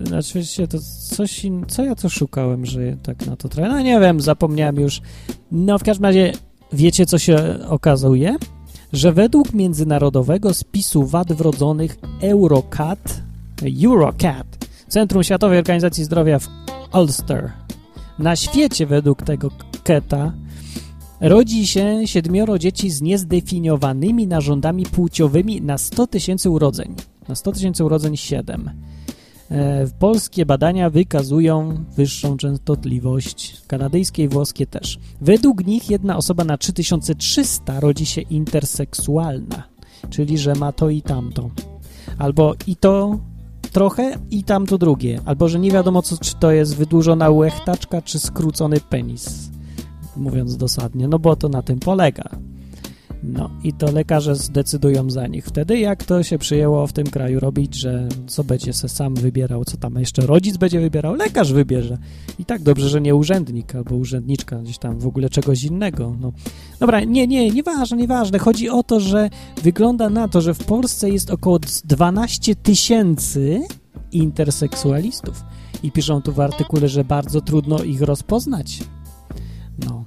[0.00, 0.78] Znaczy się to
[1.10, 1.64] coś in...
[1.68, 3.68] Co ja to szukałem, że tak na to trochę...
[3.68, 5.00] No nie wiem, zapomniałem już.
[5.52, 6.32] No w każdym razie
[6.72, 8.36] wiecie, co się okazuje?
[8.92, 13.22] Że według międzynarodowego spisu wad wrodzonych Eurocat,
[13.84, 16.48] Eurocat, Centrum Światowej Organizacji Zdrowia w
[16.94, 17.52] Ulster,
[18.18, 19.50] na świecie według tego
[19.84, 20.32] KETA
[21.20, 26.94] rodzi się siedmioro dzieci z niezdefiniowanymi narządami płciowymi na 100 tysięcy urodzeń.
[27.28, 28.70] Na 100 tysięcy urodzeń 7.
[29.50, 34.98] E, polskie badania wykazują wyższą częstotliwość, kanadyjskie i włoskie też.
[35.20, 39.62] Według nich jedna osoba na 3300 rodzi się interseksualna,
[40.10, 41.50] czyli że ma to i tamto.
[42.18, 43.18] Albo i to
[43.72, 48.18] trochę i tamto drugie, albo że nie wiadomo co, czy to jest wydłużona łechtaczka, czy
[48.18, 49.50] skrócony penis,
[50.16, 52.28] mówiąc dosadnie, no bo to na tym polega.
[53.26, 55.46] No i to lekarze zdecydują za nich.
[55.46, 59.64] Wtedy jak to się przyjęło w tym kraju robić, że co będzie se sam wybierał,
[59.64, 61.98] co tam jeszcze rodzic będzie wybierał, lekarz wybierze.
[62.38, 66.16] I tak dobrze, że nie urzędnik albo urzędniczka, gdzieś tam w ogóle czegoś innego.
[66.20, 66.32] No.
[66.80, 68.38] Dobra, nie, nie, nieważne, nieważne.
[68.38, 69.30] Chodzi o to, że
[69.62, 73.60] wygląda na to, że w Polsce jest około 12 tysięcy
[74.12, 75.44] interseksualistów.
[75.82, 78.80] I piszą tu w artykule, że bardzo trudno ich rozpoznać.
[79.86, 80.04] No.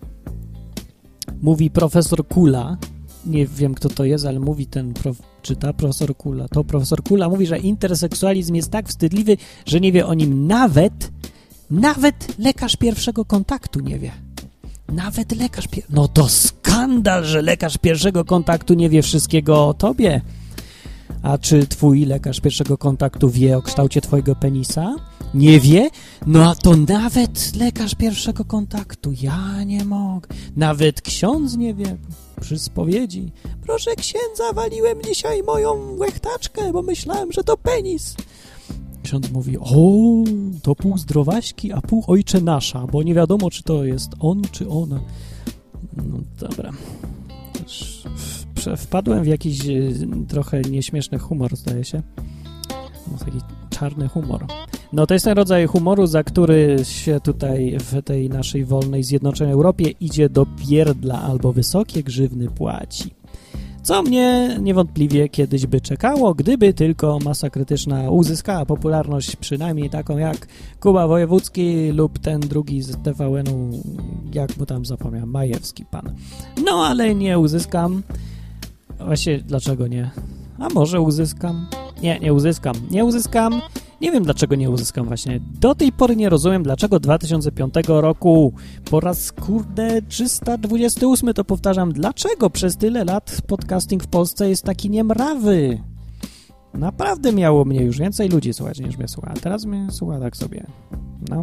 [1.41, 2.77] Mówi profesor Kula,
[3.27, 6.47] nie wiem kto to jest, ale mówi ten, prof, czyta profesor Kula.
[6.47, 11.11] To profesor Kula mówi, że interseksualizm jest tak wstydliwy, że nie wie o nim nawet,
[11.71, 14.11] nawet lekarz pierwszego kontaktu nie wie.
[14.93, 15.83] Nawet lekarz pier...
[15.89, 20.21] No to skandal, że lekarz pierwszego kontaktu nie wie wszystkiego o tobie.
[21.21, 24.95] A czy twój lekarz pierwszego kontaktu wie o kształcie twojego penisa?
[25.33, 25.89] Nie wie?
[26.27, 29.13] No a to nawet lekarz pierwszego kontaktu.
[29.21, 30.27] Ja nie mogę.
[30.55, 31.97] Nawet ksiądz nie wie
[32.41, 33.32] przy spowiedzi.
[33.62, 38.15] Proszę księdza, waliłem dzisiaj moją łechtaczkę, bo myślałem, że to penis.
[39.04, 39.63] Ksiądz mówi, o,
[40.63, 44.69] to pół zdrowaśki, a pół ojcze nasza, bo nie wiadomo, czy to jest on, czy
[44.69, 45.00] ona.
[45.97, 46.71] No dobra.
[48.78, 49.60] Wpadłem w jakiś
[50.28, 52.02] trochę nieśmieszny humor, zdaje się.
[53.12, 53.38] No, taki
[53.79, 54.45] czarny humor.
[54.93, 59.53] No to jest ten rodzaj humoru, za który się tutaj w tej naszej wolnej, zjednoczonej
[59.53, 63.11] Europie idzie do pierdla albo wysokie grzywny płaci.
[63.83, 70.47] Co mnie niewątpliwie kiedyś by czekało, gdyby tylko masa krytyczna uzyskała popularność, przynajmniej taką jak
[70.79, 73.83] Kuba Wojewódzki lub ten drugi z TVN-u,
[74.33, 76.15] jak mu tam zapomniałem, Majewski pan.
[76.65, 78.03] No ale nie uzyskam.
[78.99, 80.11] Właśnie dlaczego nie?
[80.60, 81.67] A może uzyskam?
[82.02, 82.76] Nie, nie uzyskam.
[82.91, 83.62] Nie uzyskam.
[84.02, 85.39] Nie wiem, dlaczego nie uzyskam właśnie.
[85.60, 88.54] Do tej pory nie rozumiem, dlaczego 2005 roku
[88.89, 94.89] po raz, kurde, 328 to powtarzam, dlaczego przez tyle lat podcasting w Polsce jest taki
[94.89, 95.82] niemrawy?
[96.74, 100.38] Naprawdę miało mnie już więcej ludzi słuchać niż mnie słucha, a teraz mnie słucha tak
[100.38, 100.65] sobie.
[101.30, 101.41] No.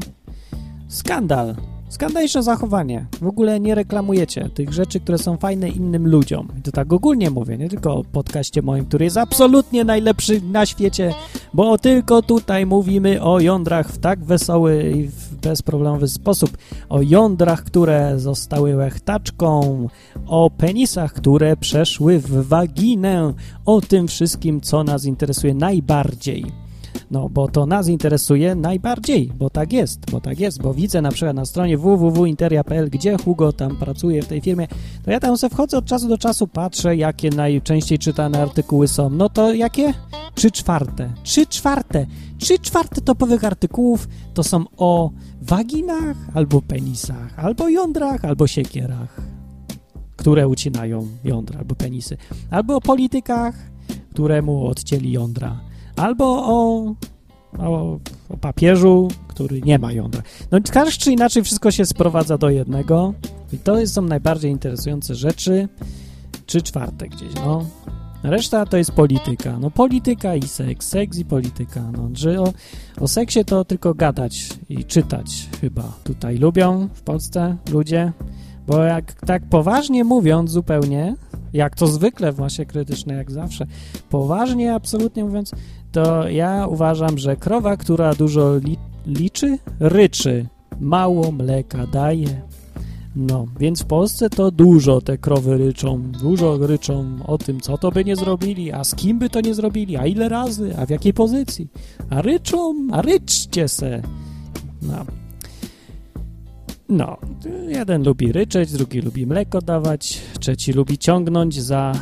[0.88, 1.54] Skandal.
[1.94, 3.06] Skandaliczne zachowanie.
[3.20, 6.48] W ogóle nie reklamujecie tych rzeczy, które są fajne innym ludziom.
[6.58, 10.66] I to tak ogólnie mówię, nie tylko o podcaście moim, który jest absolutnie najlepszy na
[10.66, 11.14] świecie,
[11.52, 15.10] bo tylko tutaj mówimy o jądrach w tak wesoły i
[15.42, 16.58] bezproblemowy sposób.
[16.88, 19.88] O jądrach, które zostały łechtaczką,
[20.26, 23.34] o penisach, które przeszły w waginę,
[23.66, 26.63] o tym wszystkim, co nas interesuje najbardziej.
[27.10, 31.10] No, bo to nas interesuje najbardziej, bo tak jest, bo tak jest, bo widzę na
[31.10, 34.68] przykład na stronie www.interia.pl, gdzie Hugo tam pracuje w tej firmie,
[35.04, 39.10] to ja tam sobie wchodzę od czasu do czasu, patrzę, jakie najczęściej czytane artykuły są.
[39.10, 39.94] No to jakie?
[40.34, 41.12] Trzy czwarte.
[41.22, 42.06] Trzy czwarte.
[42.38, 45.10] Trzy czwarte topowych artykułów to są o
[45.42, 49.20] waginach, albo penisach, albo jądrach, albo siekierach,
[50.16, 52.16] które ucinają jądra albo penisy,
[52.50, 53.54] albo o politykach,
[54.10, 55.60] któremu odcięli jądra
[55.96, 56.84] albo o,
[57.58, 60.22] o, o, papieżu, który nie ma jądra.
[60.50, 63.14] No tak czy inaczej wszystko się sprowadza do jednego
[63.52, 65.68] i to są najbardziej interesujące rzeczy,
[66.46, 67.66] czy czwarte gdzieś, no.
[68.24, 69.58] Reszta to jest polityka.
[69.58, 71.90] No polityka i seks, seks i polityka.
[71.92, 72.52] No, że o,
[73.00, 78.12] o seksie to tylko gadać i czytać chyba tutaj lubią w Polsce ludzie,
[78.66, 81.14] bo jak tak poważnie mówiąc zupełnie,
[81.52, 83.66] jak to zwykle w masie krytycznej, jak zawsze,
[84.10, 85.52] poważnie, absolutnie mówiąc,
[85.94, 88.76] to ja uważam, że krowa, która dużo li
[89.06, 90.46] liczy, ryczy,
[90.80, 92.42] mało mleka daje.
[93.16, 97.90] No, więc w Polsce to dużo te krowy ryczą, dużo ryczą o tym, co to
[97.90, 100.90] by nie zrobili, a z kim by to nie zrobili, a ile razy, a w
[100.90, 101.68] jakiej pozycji.
[102.10, 104.02] A ryczą, a ryczcie se.
[104.82, 105.04] No.
[106.88, 107.16] No,
[107.68, 111.92] jeden lubi ryczeć, drugi lubi mleko dawać, trzeci lubi ciągnąć za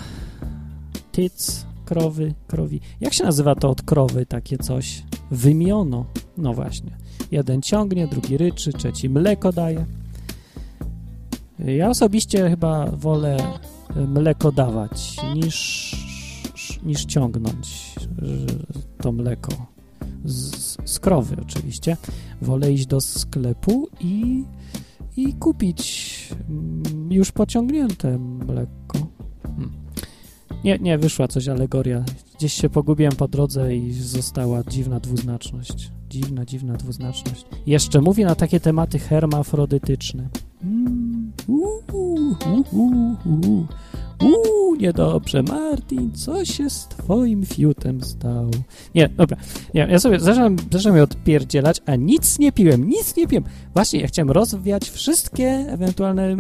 [1.12, 2.81] tyc krowy, krowi.
[3.00, 5.02] Jak się nazywa to od krowy takie coś?
[5.31, 6.07] Wymiono.
[6.37, 6.96] No właśnie.
[7.31, 9.87] Jeden ciągnie, drugi ryczy, trzeci mleko daje.
[11.59, 13.37] Ja osobiście chyba wolę
[13.96, 15.96] mleko dawać niż,
[16.85, 19.66] niż ciągnąć y, to mleko
[20.24, 21.96] z, z krowy oczywiście.
[22.42, 24.44] Wolę iść do sklepu i,
[25.16, 29.01] i kupić mm, już pociągnięte mleko.
[30.64, 32.05] Nie, nie, wyszła coś alegoria.
[32.37, 35.90] Gdzieś się pogubiłem po drodze i została dziwna dwuznaczność.
[36.09, 37.46] Dziwna, dziwna dwuznaczność.
[37.66, 40.29] Jeszcze mówi na takie tematy hermafrodytyczne.
[40.64, 41.83] Mm, uuu,
[42.72, 43.66] uuu, uuu.
[44.22, 48.51] Uuu, niedobrze, Martin, co się z twoim fiutem stało?
[48.94, 49.37] Nie, dobra,
[49.75, 53.44] nie, ja sobie zacząłem, zacząłem je odpierdzielać, a nic nie piłem, nic nie piłem.
[53.75, 56.37] Właśnie, ja chciałem rozwiać wszystkie ewentualne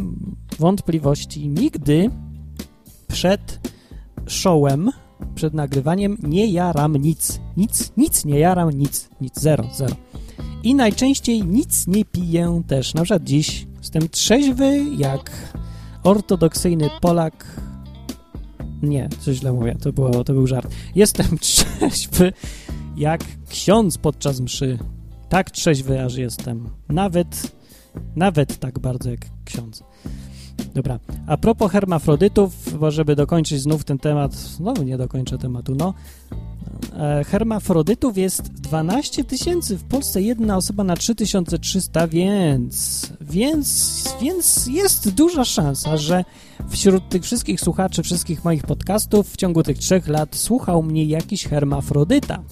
[0.58, 1.48] wątpliwości.
[1.48, 2.10] Nigdy
[3.08, 3.60] przed
[4.26, 4.90] showem,
[5.34, 7.40] przed nagrywaniem nie jaram nic.
[7.56, 9.96] Nic, nic nie jaram, nic, nic, zero, zero.
[10.62, 12.94] I najczęściej nic nie piję też.
[12.94, 15.52] Na przykład dziś jestem trzeźwy jak
[16.02, 17.60] ortodoksyjny Polak.
[18.82, 20.74] Nie, coś źle mówię, to, było, to był żart.
[20.94, 22.32] Jestem trzeźwy
[22.96, 24.78] jak ksiądz podczas mszy.
[25.28, 26.68] Tak trzeźwy aż jestem.
[26.88, 27.52] Nawet,
[28.16, 29.82] nawet tak bardzo jak ksiądz.
[30.74, 35.94] Dobra, a propos hermafrodytów, bo żeby dokończyć znów ten temat, znowu nie dokończę tematu, no.
[36.98, 45.10] E, hermafrodytów jest 12 tysięcy, w Polsce jedna osoba na 3300, więc, więc, więc jest
[45.10, 46.24] duża szansa, że
[46.68, 51.44] wśród tych wszystkich słuchaczy, wszystkich moich podcastów w ciągu tych trzech lat słuchał mnie jakiś
[51.44, 52.42] hermafrodyta.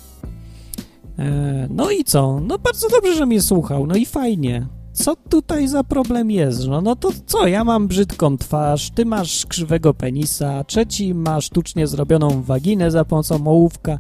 [1.19, 2.41] E, no i co?
[2.41, 4.67] No bardzo dobrze, że mnie słuchał, no i fajnie
[5.01, 6.69] co tutaj za problem jest?
[6.69, 11.87] No, no to co, ja mam brzydką twarz, ty masz krzywego penisa, trzeci ma sztucznie
[11.87, 13.99] zrobioną waginę za pomocą ołówka,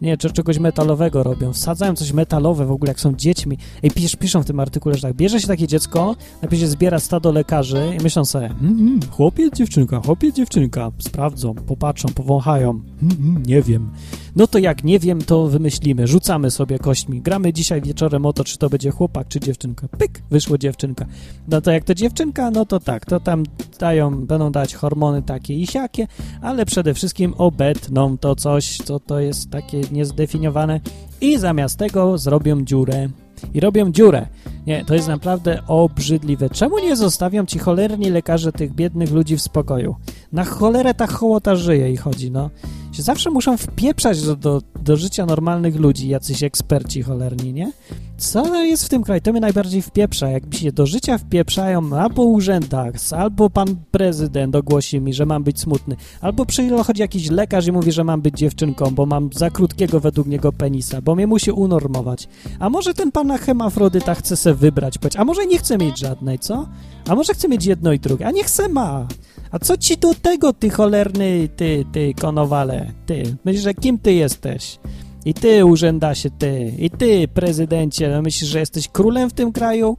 [0.00, 3.58] nie, czegoś metalowego robią, wsadzają coś metalowe w ogóle, jak są dziećmi.
[3.82, 6.98] Ej, pisz, piszą w tym artykule, że tak, bierze się takie dziecko, najpierw się zbiera
[6.98, 13.16] stado lekarzy i myślą sobie, mm, mm, chłopiec, dziewczynka, chłopiec, dziewczynka, sprawdzą, popatrzą, powąchają, mm,
[13.20, 13.90] mm, nie wiem.
[14.36, 18.44] No to jak nie wiem, to wymyślimy, rzucamy sobie kośćmi, gramy dzisiaj wieczorem o to,
[18.44, 19.88] czy to będzie chłopak, czy dziewczynka.
[19.88, 21.06] Pyk, wyszło dziewczynka.
[21.48, 23.42] No to jak to dziewczynka, no to tak, to tam
[23.78, 26.06] dają, będą dać hormony takie i siakie,
[26.42, 30.80] ale przede wszystkim obetną to coś, co to jest takie niezdefiniowane
[31.20, 33.08] i zamiast tego zrobią dziurę.
[33.54, 34.26] I robią dziurę.
[34.66, 36.50] Nie, to jest naprawdę obrzydliwe.
[36.50, 39.96] Czemu nie zostawią ci cholerni lekarze tych biednych ludzi w spokoju?
[40.32, 42.50] Na cholerę ta hołota żyje i chodzi, no
[42.92, 47.72] się zawsze muszą wpieprzać do, do, do życia normalnych ludzi, jacyś eksperci cholerni, nie?
[48.18, 49.20] Co jest w tym kraju?
[49.20, 50.28] To mnie najbardziej wpieprza.
[50.28, 55.60] Jakby się do życia wpieprzają albo urzędach, albo pan prezydent ogłosi mi, że mam być
[55.60, 60.00] smutny, albo przychodzi jakiś lekarz i mówi, że mam być dziewczynką, bo mam za krótkiego
[60.00, 62.28] według niego penisa, bo mnie musi unormować.
[62.58, 66.66] A może ten pana hemafrodyta chce se wybrać, a może nie chce mieć żadnej, co?
[67.08, 69.06] A może chce mieć jedno i drugie, a nie chce ma.
[69.50, 73.36] A co ci do tego, ty cholerny, ty, ty, konowale, ty?
[73.44, 74.78] Myślisz, że kim ty jesteś?
[75.24, 79.96] I ty, urzędasie, ty, i ty, prezydencie, no myślisz, że jesteś królem w tym kraju?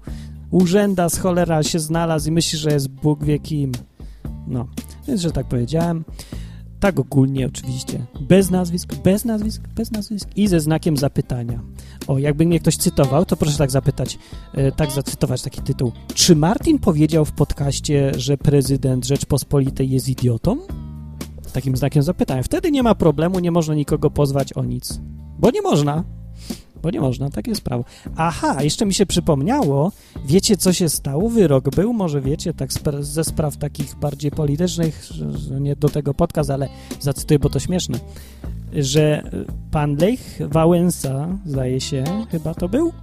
[0.52, 3.72] Urzęda z cholera się znalazł i myślisz, że jest Bóg wie kim.
[4.48, 4.68] No,
[5.08, 6.04] więc, że tak powiedziałem.
[6.80, 8.06] Tak ogólnie oczywiście.
[8.22, 11.60] Bez nazwisk, bez nazwisk, bez nazwisk i ze znakiem zapytania.
[12.08, 14.20] O, jakby mnie ktoś cytował, to proszę tak zapytać,
[14.54, 15.92] e, tak zacytować taki tytuł.
[16.14, 20.58] Czy Martin powiedział w podcaście, że prezydent Rzeczpospolitej jest idiotą?
[21.54, 22.44] Takim znakiem zapytania.
[22.44, 25.00] Wtedy nie ma problemu, nie można nikogo pozwać o nic.
[25.40, 26.04] Bo nie można.
[26.82, 27.84] Bo nie można, takie jest prawo.
[28.16, 29.92] Aha, jeszcze mi się przypomniało,
[30.26, 31.30] wiecie co się stało?
[31.30, 35.10] Wyrok był, może wiecie, tak ze spraw takich bardziej politycznych,
[35.60, 38.00] nie do tego podcast, ale zacytuję, bo to śmieszne,
[38.74, 39.32] że
[39.72, 42.94] pan Lech Wałęsa, zdaje się, chyba to był,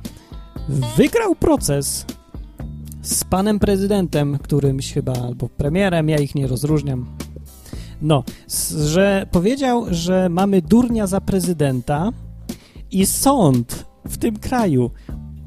[0.96, 2.06] wygrał proces
[3.02, 7.06] z panem prezydentem, którymś chyba, albo premierem, ja ich nie rozróżniam.
[8.02, 8.24] No,
[8.86, 12.12] że powiedział, że mamy durnia za prezydenta,
[12.90, 14.90] i sąd w tym kraju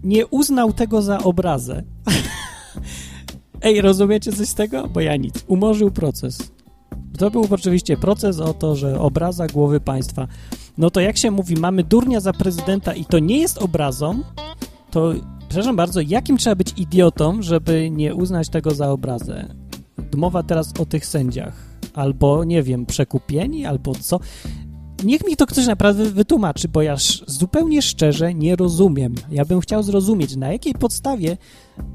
[0.04, 1.84] nie uznał tego za obrazę.
[3.62, 4.88] Ej, rozumiecie coś z tego?
[4.88, 5.36] Bo ja nic.
[5.48, 6.52] Umorzył proces.
[7.18, 10.28] To był oczywiście proces o to, że obraza głowy państwa.
[10.78, 14.24] No to jak się mówi, mamy durnia za prezydenta i to nie jest obrazą,
[14.92, 15.14] to
[15.50, 19.56] przepraszam bardzo, jakim trzeba być idiotą, żeby nie uznać tego za obrazę?
[20.16, 21.71] Mowa teraz o tych sędziach.
[21.94, 24.20] Albo, nie wiem, przekupieni, albo co
[25.04, 26.96] niech mi to ktoś naprawdę wytłumaczy, bo ja
[27.28, 29.16] zupełnie szczerze nie rozumiem.
[29.32, 31.38] Ja bym chciał zrozumieć, na jakiej podstawie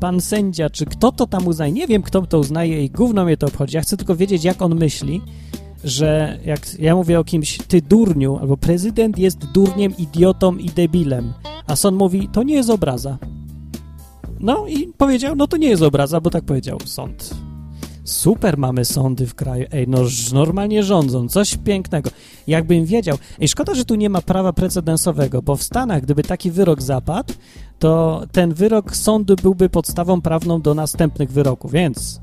[0.01, 3.36] pan sędzia, czy kto to tam uznaje, nie wiem, kto to uznaje i gówno mnie
[3.36, 3.76] to obchodzi.
[3.76, 5.20] Ja chcę tylko wiedzieć, jak on myśli,
[5.84, 11.32] że jak ja mówię o kimś, ty durniu, albo prezydent jest durniem, idiotą i debilem,
[11.66, 13.18] a sąd mówi, to nie jest obraza.
[14.40, 17.45] No i powiedział, no to nie jest obraza, bo tak powiedział sąd.
[18.07, 19.67] Super mamy sądy w kraju.
[19.73, 19.99] Ej, no
[20.33, 22.11] normalnie rządzą, coś pięknego.
[22.47, 23.19] Jakbym wiedział.
[23.41, 27.35] Ej, szkoda, że tu nie ma prawa precedensowego, bo w Stanach, gdyby taki wyrok zapadł,
[27.79, 32.21] to ten wyrok sądu byłby podstawą prawną do następnych wyroków, więc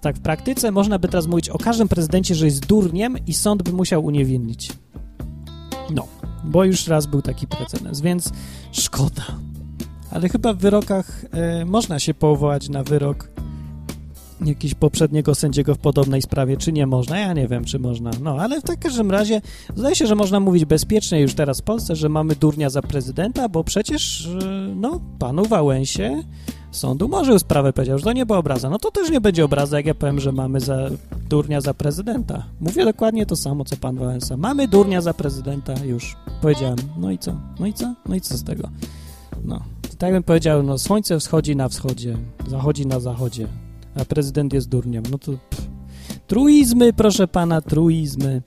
[0.00, 3.62] tak w praktyce można by teraz mówić o każdym prezydencie, że jest durniem i sąd
[3.62, 4.72] by musiał uniewinnić.
[5.94, 6.06] No,
[6.44, 8.32] bo już raz był taki precedens, więc
[8.72, 9.22] szkoda.
[10.10, 13.28] Ale chyba w wyrokach e, można się powołać na wyrok
[14.44, 17.18] jakiegoś poprzedniego sędziego w podobnej sprawie, czy nie można.
[17.18, 18.10] Ja nie wiem, czy można.
[18.22, 19.40] No, ale w każdym razie
[19.76, 23.48] zdaje się, że można mówić bezpiecznie już teraz w Polsce, że mamy durnia za prezydenta,
[23.48, 26.22] bo przecież, e, no, panu Wałęsie
[26.70, 28.70] sąd umorzył sprawę, powiedział, że to nie była obraza.
[28.70, 30.90] No to też nie będzie obraza, jak ja powiem, że mamy za
[31.28, 32.44] durnia za prezydenta.
[32.60, 34.36] Mówię dokładnie to samo, co pan Wałęsa.
[34.36, 36.78] Mamy durnia za prezydenta, już powiedziałem.
[36.98, 37.32] No i co?
[37.60, 37.94] No i co?
[38.08, 38.68] No i co z tego?
[39.44, 39.60] No,
[39.98, 42.16] tak bym powiedział, no słońce wschodzi na wschodzie,
[42.48, 43.46] zachodzi na zachodzie,
[43.94, 45.02] a prezydent jest durniem.
[45.10, 45.68] No to pff.
[46.26, 48.42] truizmy, proszę pana, truizmy.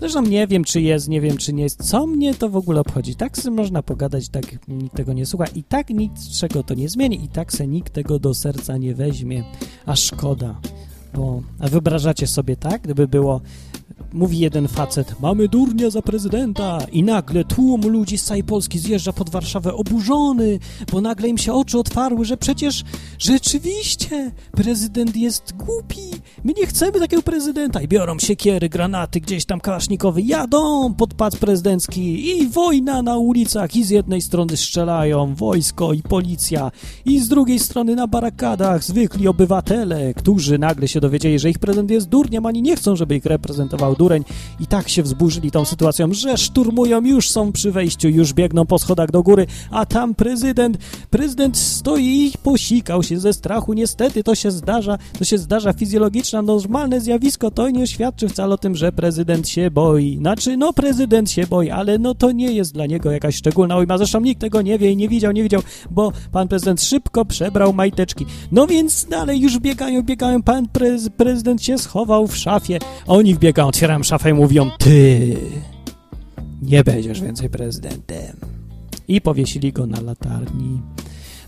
[0.00, 1.84] Zresztą nie wiem, czy jest, nie wiem, czy nie jest.
[1.84, 3.14] Co mnie to w ogóle obchodzi?
[3.14, 7.24] Tak sobie można pogadać, tak nikt tego nie słucha i tak niczego to nie zmieni
[7.24, 9.44] i tak se nikt tego do serca nie weźmie.
[9.86, 10.60] A szkoda,
[11.14, 11.42] bo...
[11.58, 13.40] A wyobrażacie sobie tak, gdyby było...
[14.12, 16.78] Mówi jeden facet, mamy durnia za prezydenta.
[16.92, 20.58] I nagle tłum ludzi z całej Polski zjeżdża pod Warszawę oburzony,
[20.92, 22.84] bo nagle im się oczy otwarły, że przecież
[23.18, 26.10] rzeczywiście prezydent jest głupi,
[26.44, 27.80] my nie chcemy takiego prezydenta.
[27.80, 32.28] I biorą siekiery, granaty, gdzieś tam kałasznikowy, jadą pod pac prezydencki.
[32.38, 33.76] I wojna na ulicach.
[33.76, 36.70] I z jednej strony strzelają wojsko i policja.
[37.04, 41.90] I z drugiej strony na barakadach zwykli obywatele, którzy nagle się dowiedzieli, że ich prezydent
[41.90, 44.24] jest durniem, ani nie chcą, żeby ich reprezentował dureń
[44.60, 48.78] i tak się wzburzyli tą sytuacją, że szturmują, już są przy wejściu, już biegną po
[48.78, 50.78] schodach do góry, a tam prezydent,
[51.10, 56.42] prezydent stoi i posikał się ze strachu, niestety to się zdarza, to się zdarza fizjologiczne,
[56.42, 61.30] normalne zjawisko, to nie świadczy wcale o tym, że prezydent się boi, znaczy no prezydent
[61.30, 64.62] się boi, ale no to nie jest dla niego jakaś szczególna ujma, zresztą nikt tego
[64.62, 69.04] nie wie i nie widział, nie widział, bo pan prezydent szybko przebrał majteczki, no więc
[69.04, 74.30] dalej już biegają, biegają, pan prez, prezydent się schował w szafie, oni wbiegają, otwierają szafę
[74.30, 75.36] i mówią, ty
[76.62, 78.36] nie będziesz więcej prezydentem.
[79.08, 80.82] I powiesili go na latarni.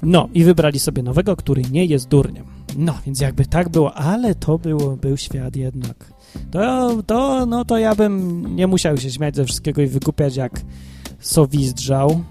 [0.02, 2.44] No, i wybrali sobie nowego, który nie jest durniem.
[2.76, 6.12] No, więc jakby tak było, ale to było, był świat jednak.
[6.50, 10.60] To, to, no to ja bym nie musiał się śmiać ze wszystkiego i wykupiać jak
[11.20, 12.24] sowizdrzał.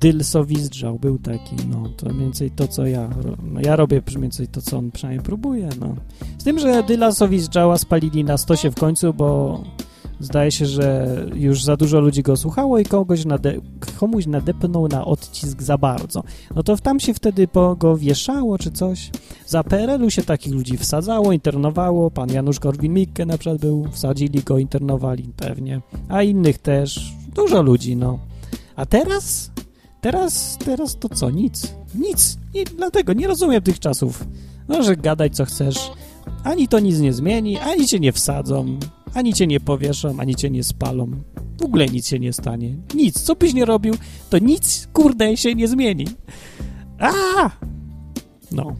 [0.00, 3.10] Dyl sowizdrzał był taki, no, to mniej więcej to, co ja,
[3.42, 5.94] no, ja robię mniej więcej to, co on przynajmniej próbuje, no.
[6.38, 9.60] Z tym, że Dyla sowizdrzała spalili na stosie w końcu, bo
[10.20, 13.54] zdaje się, że już za dużo ludzi go słuchało i kogoś nade,
[14.00, 16.22] komuś nadepnął na odcisk za bardzo.
[16.56, 19.10] No to tam się wtedy po go wieszało czy coś.
[19.46, 22.10] Za PRL-u się takich ludzi wsadzało, internowało.
[22.10, 25.80] Pan Janusz Korwin-Mikke na przykład był, wsadzili go, internowali pewnie.
[26.08, 27.12] A innych też.
[27.34, 28.18] Dużo ludzi, no.
[28.76, 29.50] A teraz?
[30.00, 31.30] Teraz, teraz to co?
[31.30, 31.74] Nic.
[31.94, 32.38] Nic.
[32.54, 34.24] Nie, dlatego nie rozumiem tych czasów.
[34.68, 35.90] Może gadać co chcesz.
[36.44, 38.78] Ani to nic nie zmieni, ani cię nie wsadzą,
[39.14, 41.10] ani cię nie powieszą, ani cię nie spalą.
[41.60, 42.76] W ogóle nic się nie stanie.
[42.94, 43.20] Nic.
[43.20, 43.94] Co byś nie robił,
[44.30, 46.06] to nic, kurde, się nie zmieni.
[46.98, 47.10] A!
[48.52, 48.76] No.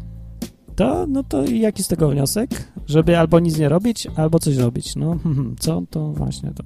[0.80, 2.50] To, no to jaki z tego wniosek?
[2.86, 4.96] Żeby albo nic nie robić, albo coś robić.
[4.96, 5.82] No, hmm, co?
[5.90, 6.64] To właśnie to.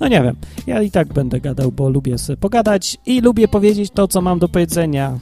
[0.00, 0.36] No nie wiem.
[0.66, 4.38] Ja i tak będę gadał, bo lubię sobie pogadać i lubię powiedzieć to, co mam
[4.38, 5.18] do powiedzenia.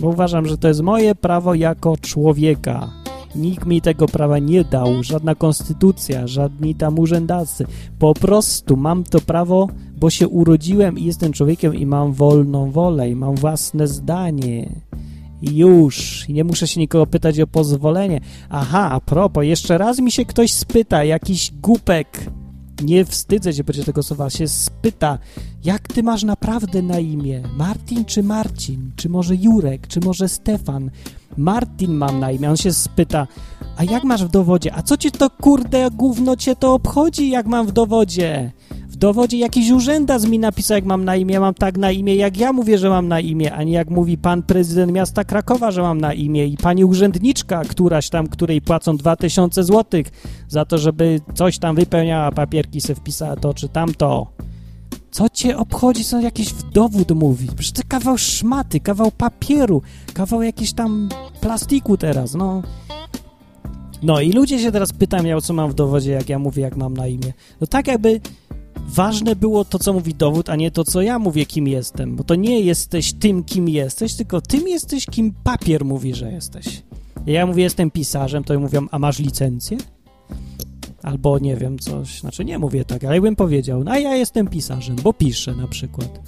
[0.00, 2.90] Bo uważam, że to jest moje prawo jako człowieka.
[3.34, 7.66] Nikt mi tego prawa nie dał, żadna konstytucja, żadni tam urzędacy.
[7.98, 9.68] Po prostu mam to prawo,
[10.00, 14.87] bo się urodziłem i jestem człowiekiem i mam wolną wolę i mam własne zdanie.
[15.42, 16.28] Już.
[16.28, 18.20] Nie muszę się nikogo pytać o pozwolenie.
[18.50, 22.30] Aha, a propos, jeszcze raz mi się ktoś spyta, jakiś głupek,
[22.82, 25.18] nie wstydzę się powiedzieć tego słowa, się spyta,
[25.64, 27.42] jak ty masz naprawdę na imię?
[27.56, 28.90] Martin czy Marcin?
[28.96, 29.86] Czy może Jurek?
[29.86, 30.90] Czy może Stefan?
[31.36, 32.50] Martin mam na imię.
[32.50, 33.26] On się spyta,
[33.76, 34.74] a jak masz w dowodzie?
[34.74, 38.52] A co ci to kurde gówno cię to obchodzi, jak mam w dowodzie?
[38.98, 41.40] Dowodzie jakiś urzędas mi napisał, jak mam na imię.
[41.40, 44.18] Mam tak na imię, jak ja mówię, że mam na imię, a nie jak mówi
[44.18, 48.96] pan prezydent miasta Krakowa, że mam na imię i pani urzędniczka, któraś tam, której płacą
[48.96, 50.06] 2000 złotych
[50.48, 54.26] za to, żeby coś tam wypełniała, papierki se wpisała to czy tamto.
[55.10, 57.48] Co cię obchodzi, co jakiś dowód mówi?
[57.56, 59.82] Przecież to kawał szmaty, kawał papieru,
[60.14, 61.08] kawał jakiś tam
[61.40, 62.62] plastiku teraz, no.
[64.02, 66.94] No i ludzie się teraz pytają, co mam w dowodzie, jak ja mówię, jak mam
[66.94, 67.32] na imię.
[67.60, 68.20] No tak jakby
[68.88, 72.16] ważne było to, co mówi dowód, a nie to, co ja mówię, kim jestem.
[72.16, 76.82] Bo to nie jesteś tym, kim jesteś, tylko tym jesteś, kim papier mówi, że jesteś.
[77.26, 79.78] Ja mówię, jestem pisarzem, to mówią, a masz licencję?
[81.02, 84.48] Albo nie wiem, coś, znaczy nie mówię tak, ale jakbym powiedział, no a ja jestem
[84.48, 86.20] pisarzem, bo piszę na przykład.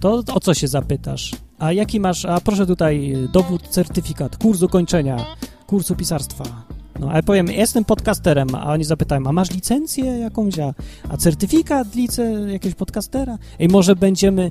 [0.00, 1.30] To o co się zapytasz?
[1.58, 5.26] A jaki masz, a proszę tutaj dowód, certyfikat, kurs ukończenia,
[5.66, 6.73] kursu pisarstwa.
[7.00, 10.74] No, ale powiem, jestem podcasterem, a oni zapytają, a masz licencję jakąś, a,
[11.08, 12.22] a certyfikat lice
[12.52, 13.38] jakiegoś podcastera?
[13.58, 14.50] I może będziemy e,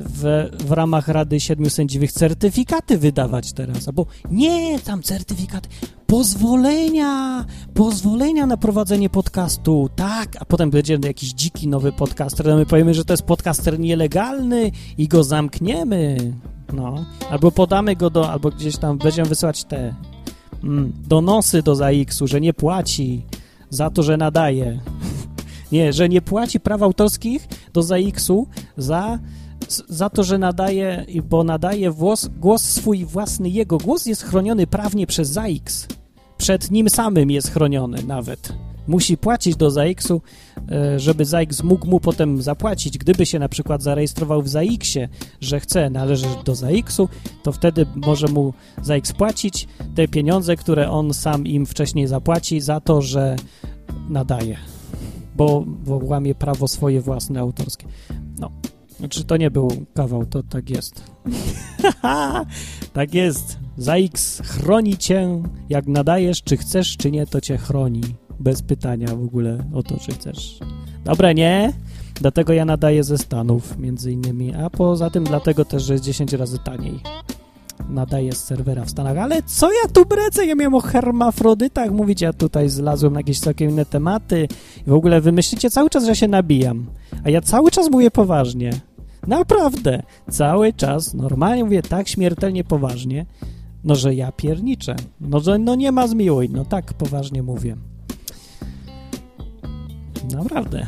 [0.00, 5.68] w, w ramach Rady Siedmiu Sędziwych certyfikaty wydawać teraz, albo nie, tam certyfikaty,
[6.06, 7.44] pozwolenia,
[7.74, 12.94] pozwolenia na prowadzenie podcastu, tak, a potem będzie jakiś dziki nowy podcaster, no my powiemy,
[12.94, 16.16] że to jest podcaster nielegalny i go zamkniemy,
[16.72, 19.94] no, albo podamy go do, albo gdzieś tam będziemy wysyłać te
[21.08, 23.22] donosy do ZAX-u, że nie płaci
[23.70, 24.80] za to, że nadaje.
[25.72, 28.46] nie, że nie płaci praw autorskich do ZAX-u
[28.76, 29.18] za,
[29.88, 33.48] za to, że nadaje, bo nadaje głos, głos swój własny.
[33.48, 35.86] Jego głos jest chroniony prawnie przez ZAX.
[36.36, 38.52] Przed nim samym jest chroniony nawet.
[38.88, 40.22] Musi płacić do ZAX-u,
[40.70, 42.98] e, żeby ZAX mógł mu potem zapłacić.
[42.98, 45.08] Gdyby się na przykład zarejestrował w ZAX-ie,
[45.40, 47.08] że chce należeć do ZAX-u,
[47.42, 52.80] to wtedy może mu ZAX płacić te pieniądze, które on sam im wcześniej zapłaci za
[52.80, 53.36] to, że
[54.08, 54.56] nadaje,
[55.36, 57.86] bo, bo łamie prawo swoje własne autorskie.
[58.38, 58.50] No,
[58.98, 61.04] znaczy to nie był kawał, to tak jest.
[62.92, 63.58] tak jest.
[63.76, 68.02] ZAX chroni cię, jak nadajesz, czy chcesz, czy nie, to cię chroni
[68.40, 70.58] bez pytania w ogóle o to, czy chcesz.
[71.04, 71.72] Dobra, nie?
[72.14, 76.32] Dlatego ja nadaję ze Stanów, między innymi, a poza tym dlatego też, że jest 10
[76.32, 77.00] razy taniej.
[77.88, 80.46] Nadaję z serwera w Stanach, ale co ja tu brecę?
[80.46, 84.48] Ja miałem o hermafrodytach mówić, ja tutaj zlazłem na jakieś całkiem inne tematy
[84.86, 86.86] i w ogóle wymyślicie cały czas, że się nabijam,
[87.24, 88.72] a ja cały czas mówię poważnie.
[89.26, 93.26] Naprawdę, cały czas, normalnie mówię tak śmiertelnie poważnie,
[93.84, 97.76] no że ja pierniczę, no że no nie ma zmiłuj, no tak poważnie mówię.
[100.32, 100.86] Naprawdę.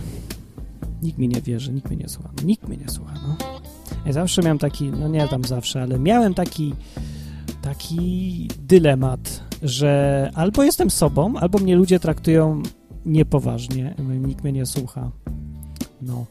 [1.03, 2.31] Nikt mi nie wierzy, nikt mnie nie słucha.
[2.45, 3.37] Nikt mnie nie słucha, no.
[4.07, 6.75] Ja zawsze miałem taki, no nie tam zawsze, ale miałem taki
[7.63, 12.63] taki dylemat, że albo jestem sobą, albo mnie ludzie traktują
[13.07, 15.11] niepoważnie, nikt mnie nie słucha.
[16.03, 16.27] No.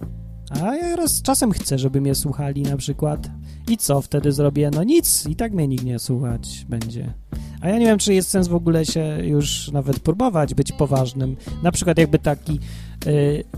[0.61, 3.29] A ja raz czasem chcę, żeby mnie słuchali na przykład.
[3.69, 4.71] I co wtedy zrobię?
[4.73, 7.13] No nic, i tak mnie nikt nie słuchać będzie.
[7.61, 11.35] A ja nie wiem, czy jest sens w ogóle się już nawet próbować być poważnym.
[11.63, 12.59] Na przykład jakby taki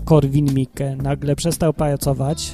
[0.04, 2.52] Korwin Mikke nagle przestał pajacować,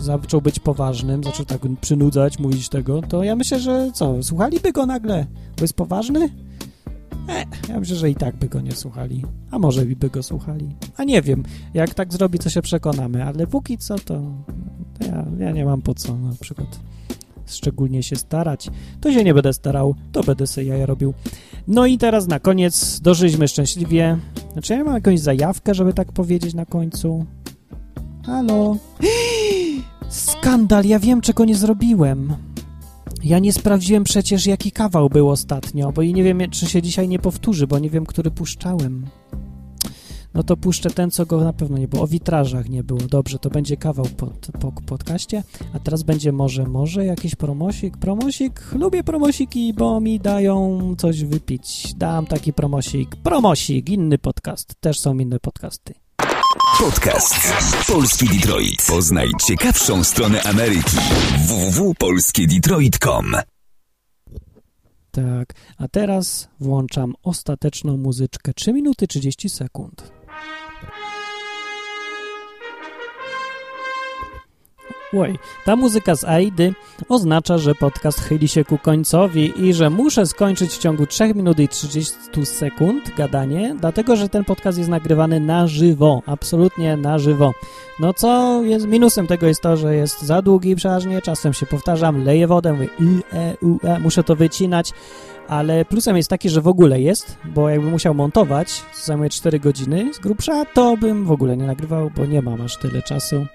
[0.00, 4.86] zaczął być poważnym, zaczął tak przynudzać, mówić tego, to ja myślę, że co, słuchaliby go
[4.86, 5.26] nagle,
[5.56, 6.28] bo jest poważny?
[7.28, 9.24] E, ja myślę, że i tak by go nie słuchali.
[9.50, 10.76] A może by go słuchali.
[10.96, 11.42] A nie wiem,
[11.74, 14.22] jak tak zrobi, to się przekonamy, ale póki co to,
[14.98, 16.80] to ja, ja nie mam po co na przykład
[17.54, 18.70] szczególnie się starać.
[19.00, 21.14] To się nie będę starał, to będę sobie jaja robił.
[21.68, 24.18] No i teraz na koniec dożyliśmy szczęśliwie.
[24.52, 27.26] Znaczy ja mam jakąś zajawkę, żeby tak powiedzieć na końcu.
[28.26, 28.76] Halo?
[30.08, 32.34] Skandal, ja wiem, czego nie zrobiłem.
[33.24, 37.08] Ja nie sprawdziłem przecież, jaki kawał był ostatnio, bo i nie wiem, czy się dzisiaj
[37.08, 39.06] nie powtórzy, bo nie wiem, który puszczałem.
[40.34, 42.02] No to puszczę ten, co go na pewno nie było.
[42.02, 43.00] O witrażach nie było.
[43.00, 45.42] Dobrze, to będzie kawał pod, po podcaście.
[45.74, 47.96] A teraz będzie może, może jakiś promosik.
[47.96, 48.60] Promosik?
[48.72, 51.94] Lubię promosiki, bo mi dają coś wypić.
[51.96, 53.16] Dam taki promosik.
[53.16, 54.74] Promosik, inny podcast.
[54.80, 55.94] Też są inne podcasty.
[56.78, 57.34] Podcast
[57.88, 58.86] Polski Detroit.
[58.88, 60.96] Poznaj ciekawszą stronę Ameryki.
[61.46, 63.34] www.polskiedetroit.com
[65.10, 68.54] Tak, a teraz włączam ostateczną muzyczkę.
[68.54, 70.19] 3 minuty 30 sekund.
[75.18, 76.74] Oj, ta muzyka z Aidy
[77.08, 81.58] oznacza, że podcast chyli się ku końcowi i że muszę skończyć w ciągu 3 minut
[81.58, 87.52] i 30 sekund gadanie, dlatego że ten podcast jest nagrywany na żywo, absolutnie na żywo.
[88.00, 92.24] No co jest minusem tego jest to, że jest za długi przeważnie, czasem się powtarzam,
[92.24, 94.92] leję wodę, mówię i, e, u, e, muszę to wycinać,
[95.48, 99.60] ale plusem jest taki, że w ogóle jest, bo jakbym musiał montować, co zajmuje 4
[99.60, 103.46] godziny z grubsza, to bym w ogóle nie nagrywał, bo nie mam aż tyle czasu.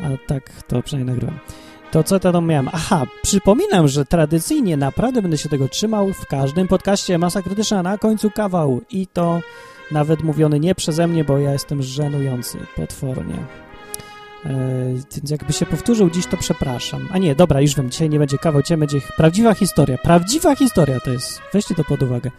[0.00, 1.38] A tak to przynajmniej nagrywam.
[1.90, 2.68] To co to tam miałem?
[2.72, 7.98] Aha, przypominam, że tradycyjnie naprawdę będę się tego trzymał w każdym podcaście Masa Krytyczna na
[7.98, 9.40] końcu kawał i to
[9.90, 13.34] nawet mówiony nie przeze mnie, bo ja jestem żenujący potwornie.
[14.44, 17.08] Eee, więc jakby się powtórzył dziś, to przepraszam.
[17.12, 19.98] A nie, dobra, już wiem, dzisiaj nie będzie kawał, dzisiaj będzie prawdziwa historia.
[19.98, 22.30] Prawdziwa historia to jest, weźcie to pod uwagę.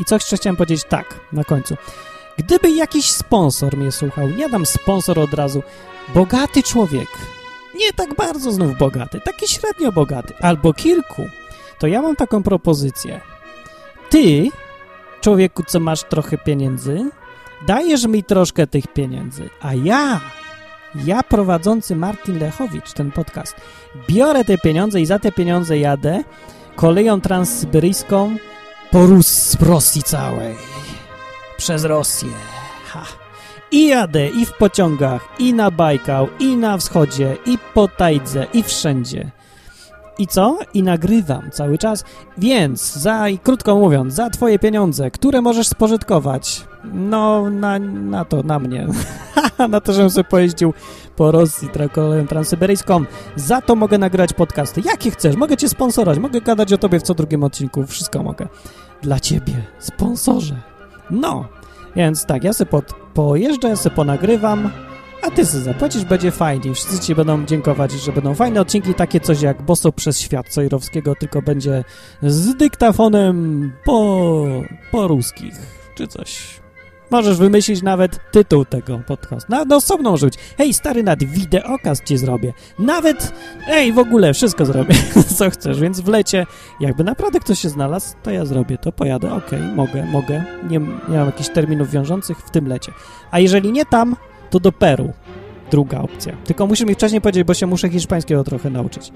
[0.00, 1.76] I co jeszcze chciałem powiedzieć tak, na końcu.
[2.44, 5.62] Gdyby jakiś sponsor mnie słuchał, nie dam sponsor od razu,
[6.14, 7.08] bogaty człowiek,
[7.74, 11.24] nie tak bardzo znów bogaty, taki średnio bogaty, albo kilku,
[11.78, 13.20] to ja mam taką propozycję.
[14.10, 14.48] Ty,
[15.20, 17.10] człowieku, co masz trochę pieniędzy,
[17.66, 20.20] dajesz mi troszkę tych pieniędzy, a ja,
[21.04, 23.56] ja prowadzący Martin Lechowicz, ten podcast,
[24.08, 26.24] biorę te pieniądze i za te pieniądze jadę
[26.76, 28.36] koleją transsyberyjską
[28.90, 30.79] po Rus Rosji całej.
[31.60, 32.28] Przez Rosję.
[32.86, 33.02] Ha.
[33.70, 38.62] I jadę i w pociągach, i na Bajkał, i na wschodzie, i po Tajdze, i
[38.62, 39.30] wszędzie.
[40.18, 40.58] I co?
[40.74, 42.04] I nagrywam cały czas.
[42.38, 48.42] Więc, za, i krótko mówiąc, za twoje pieniądze, które możesz spożytkować, no, na, na to,
[48.42, 48.86] na mnie.
[49.68, 50.74] na to, żebym sobie pojeździł
[51.16, 53.04] po Rosji koleją transsyberyjską.
[53.36, 54.82] Za to mogę nagrać podcasty.
[54.84, 55.36] Jakie chcesz?
[55.36, 56.18] Mogę cię sponsorować.
[56.18, 57.86] Mogę gadać o tobie w co drugim odcinku.
[57.86, 58.48] Wszystko mogę.
[59.02, 60.69] Dla ciebie, sponsorze.
[61.10, 61.48] No,
[61.96, 64.70] więc tak, ja sobie pod, pojeżdżę, sobie ponagrywam,
[65.22, 66.74] a ty sobie zapłacisz, będzie fajnie.
[66.74, 71.14] Wszyscy ci będą dziękować, że będą fajne odcinki, takie coś jak Boso przez świat Cojrowskiego,
[71.14, 71.84] tylko będzie
[72.22, 74.44] z dyktafonem po,
[74.90, 75.54] po ruskich,
[75.94, 76.59] czy coś.
[77.10, 79.52] Możesz wymyślić nawet tytuł tego podcastu.
[79.52, 80.34] Na, no osobno może być.
[80.58, 82.52] Hej, stary, nad wideokaz ci zrobię.
[82.78, 83.32] Nawet,
[83.68, 84.94] ej, w ogóle wszystko zrobię,
[85.36, 86.46] co chcesz, więc w lecie,
[86.80, 90.44] jakby naprawdę ktoś się znalazł, to ja zrobię to, pojadę, okej, mogę, mogę.
[90.62, 92.92] Nie, nie mam jakichś terminów wiążących w tym lecie.
[93.30, 94.16] A jeżeli nie tam,
[94.50, 95.12] to do Peru.
[95.70, 96.36] Druga opcja.
[96.44, 99.12] Tylko musisz mi wcześniej powiedzieć, bo się muszę hiszpańskiego trochę nauczyć.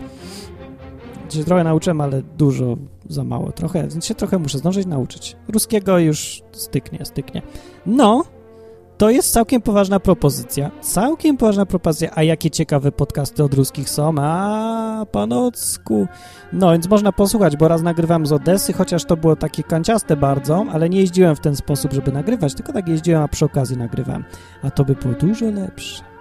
[1.30, 2.76] Się trochę nauczyłem, ale dużo
[3.09, 3.52] za mało.
[3.52, 5.36] Trochę, więc się trochę muszę zdążyć nauczyć.
[5.48, 7.42] Ruskiego już styknie, styknie.
[7.86, 8.24] No,
[8.98, 10.70] to jest całkiem poważna propozycja.
[10.80, 12.11] Całkiem poważna propozycja.
[12.14, 14.14] A jakie ciekawe podcasty od ruskich są?
[14.18, 16.07] A, panocku.
[16.52, 20.66] No, więc można posłuchać, bo raz nagrywam z Odessy, chociaż to było takie kanciaste bardzo,
[20.72, 24.24] ale nie jeździłem w ten sposób, żeby nagrywać, tylko tak jeździłem, a przy okazji nagrywałem.
[24.62, 26.13] A to by było dużo lepsze.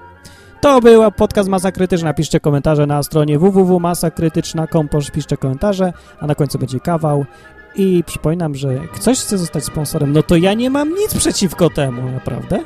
[0.63, 2.13] To była podcast Masa Krytyczna.
[2.13, 4.89] Piszcie komentarze na stronie www.masakrytyczna.com.
[5.13, 7.25] Piszcie komentarze, a na końcu będzie kawał.
[7.75, 11.69] I przypominam, że jak ktoś chce zostać sponsorem, no to ja nie mam nic przeciwko
[11.69, 12.59] temu, naprawdę.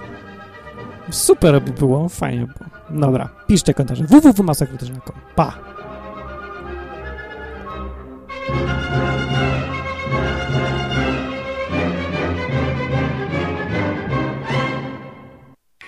[1.10, 3.02] Super by było, fajnie by było.
[3.02, 5.16] Dobra, piszcie komentarze www.masakrytyczna.com.
[5.36, 5.77] Pa!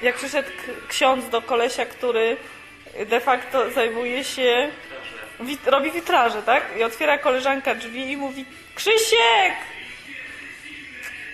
[0.01, 0.49] Jak przyszedł
[0.87, 2.37] ksiądz do kolesia, który
[3.05, 4.69] de facto zajmuje się,
[5.39, 6.63] wit, robi witraże, tak?
[6.77, 8.45] I otwiera koleżanka drzwi i mówi
[8.75, 9.53] Krzysiek!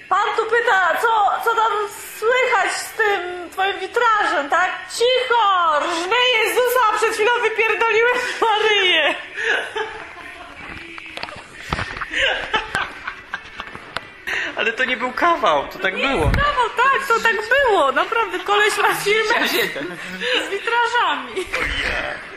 [0.09, 1.72] Pan tu pyta, co, co tam
[2.18, 4.72] słychać z tym twoim witrażem, tak?
[4.97, 5.80] Cicho!
[5.80, 9.16] Rżnę Jezusa, a przed chwilą wypierdoliłem Maryję!
[14.55, 16.26] Ale to nie był kawał, to tak było.
[16.28, 21.32] Brawo, tak, to tak było, naprawdę, koleś ma firmę z witrażami.
[21.32, 22.34] Oh yeah.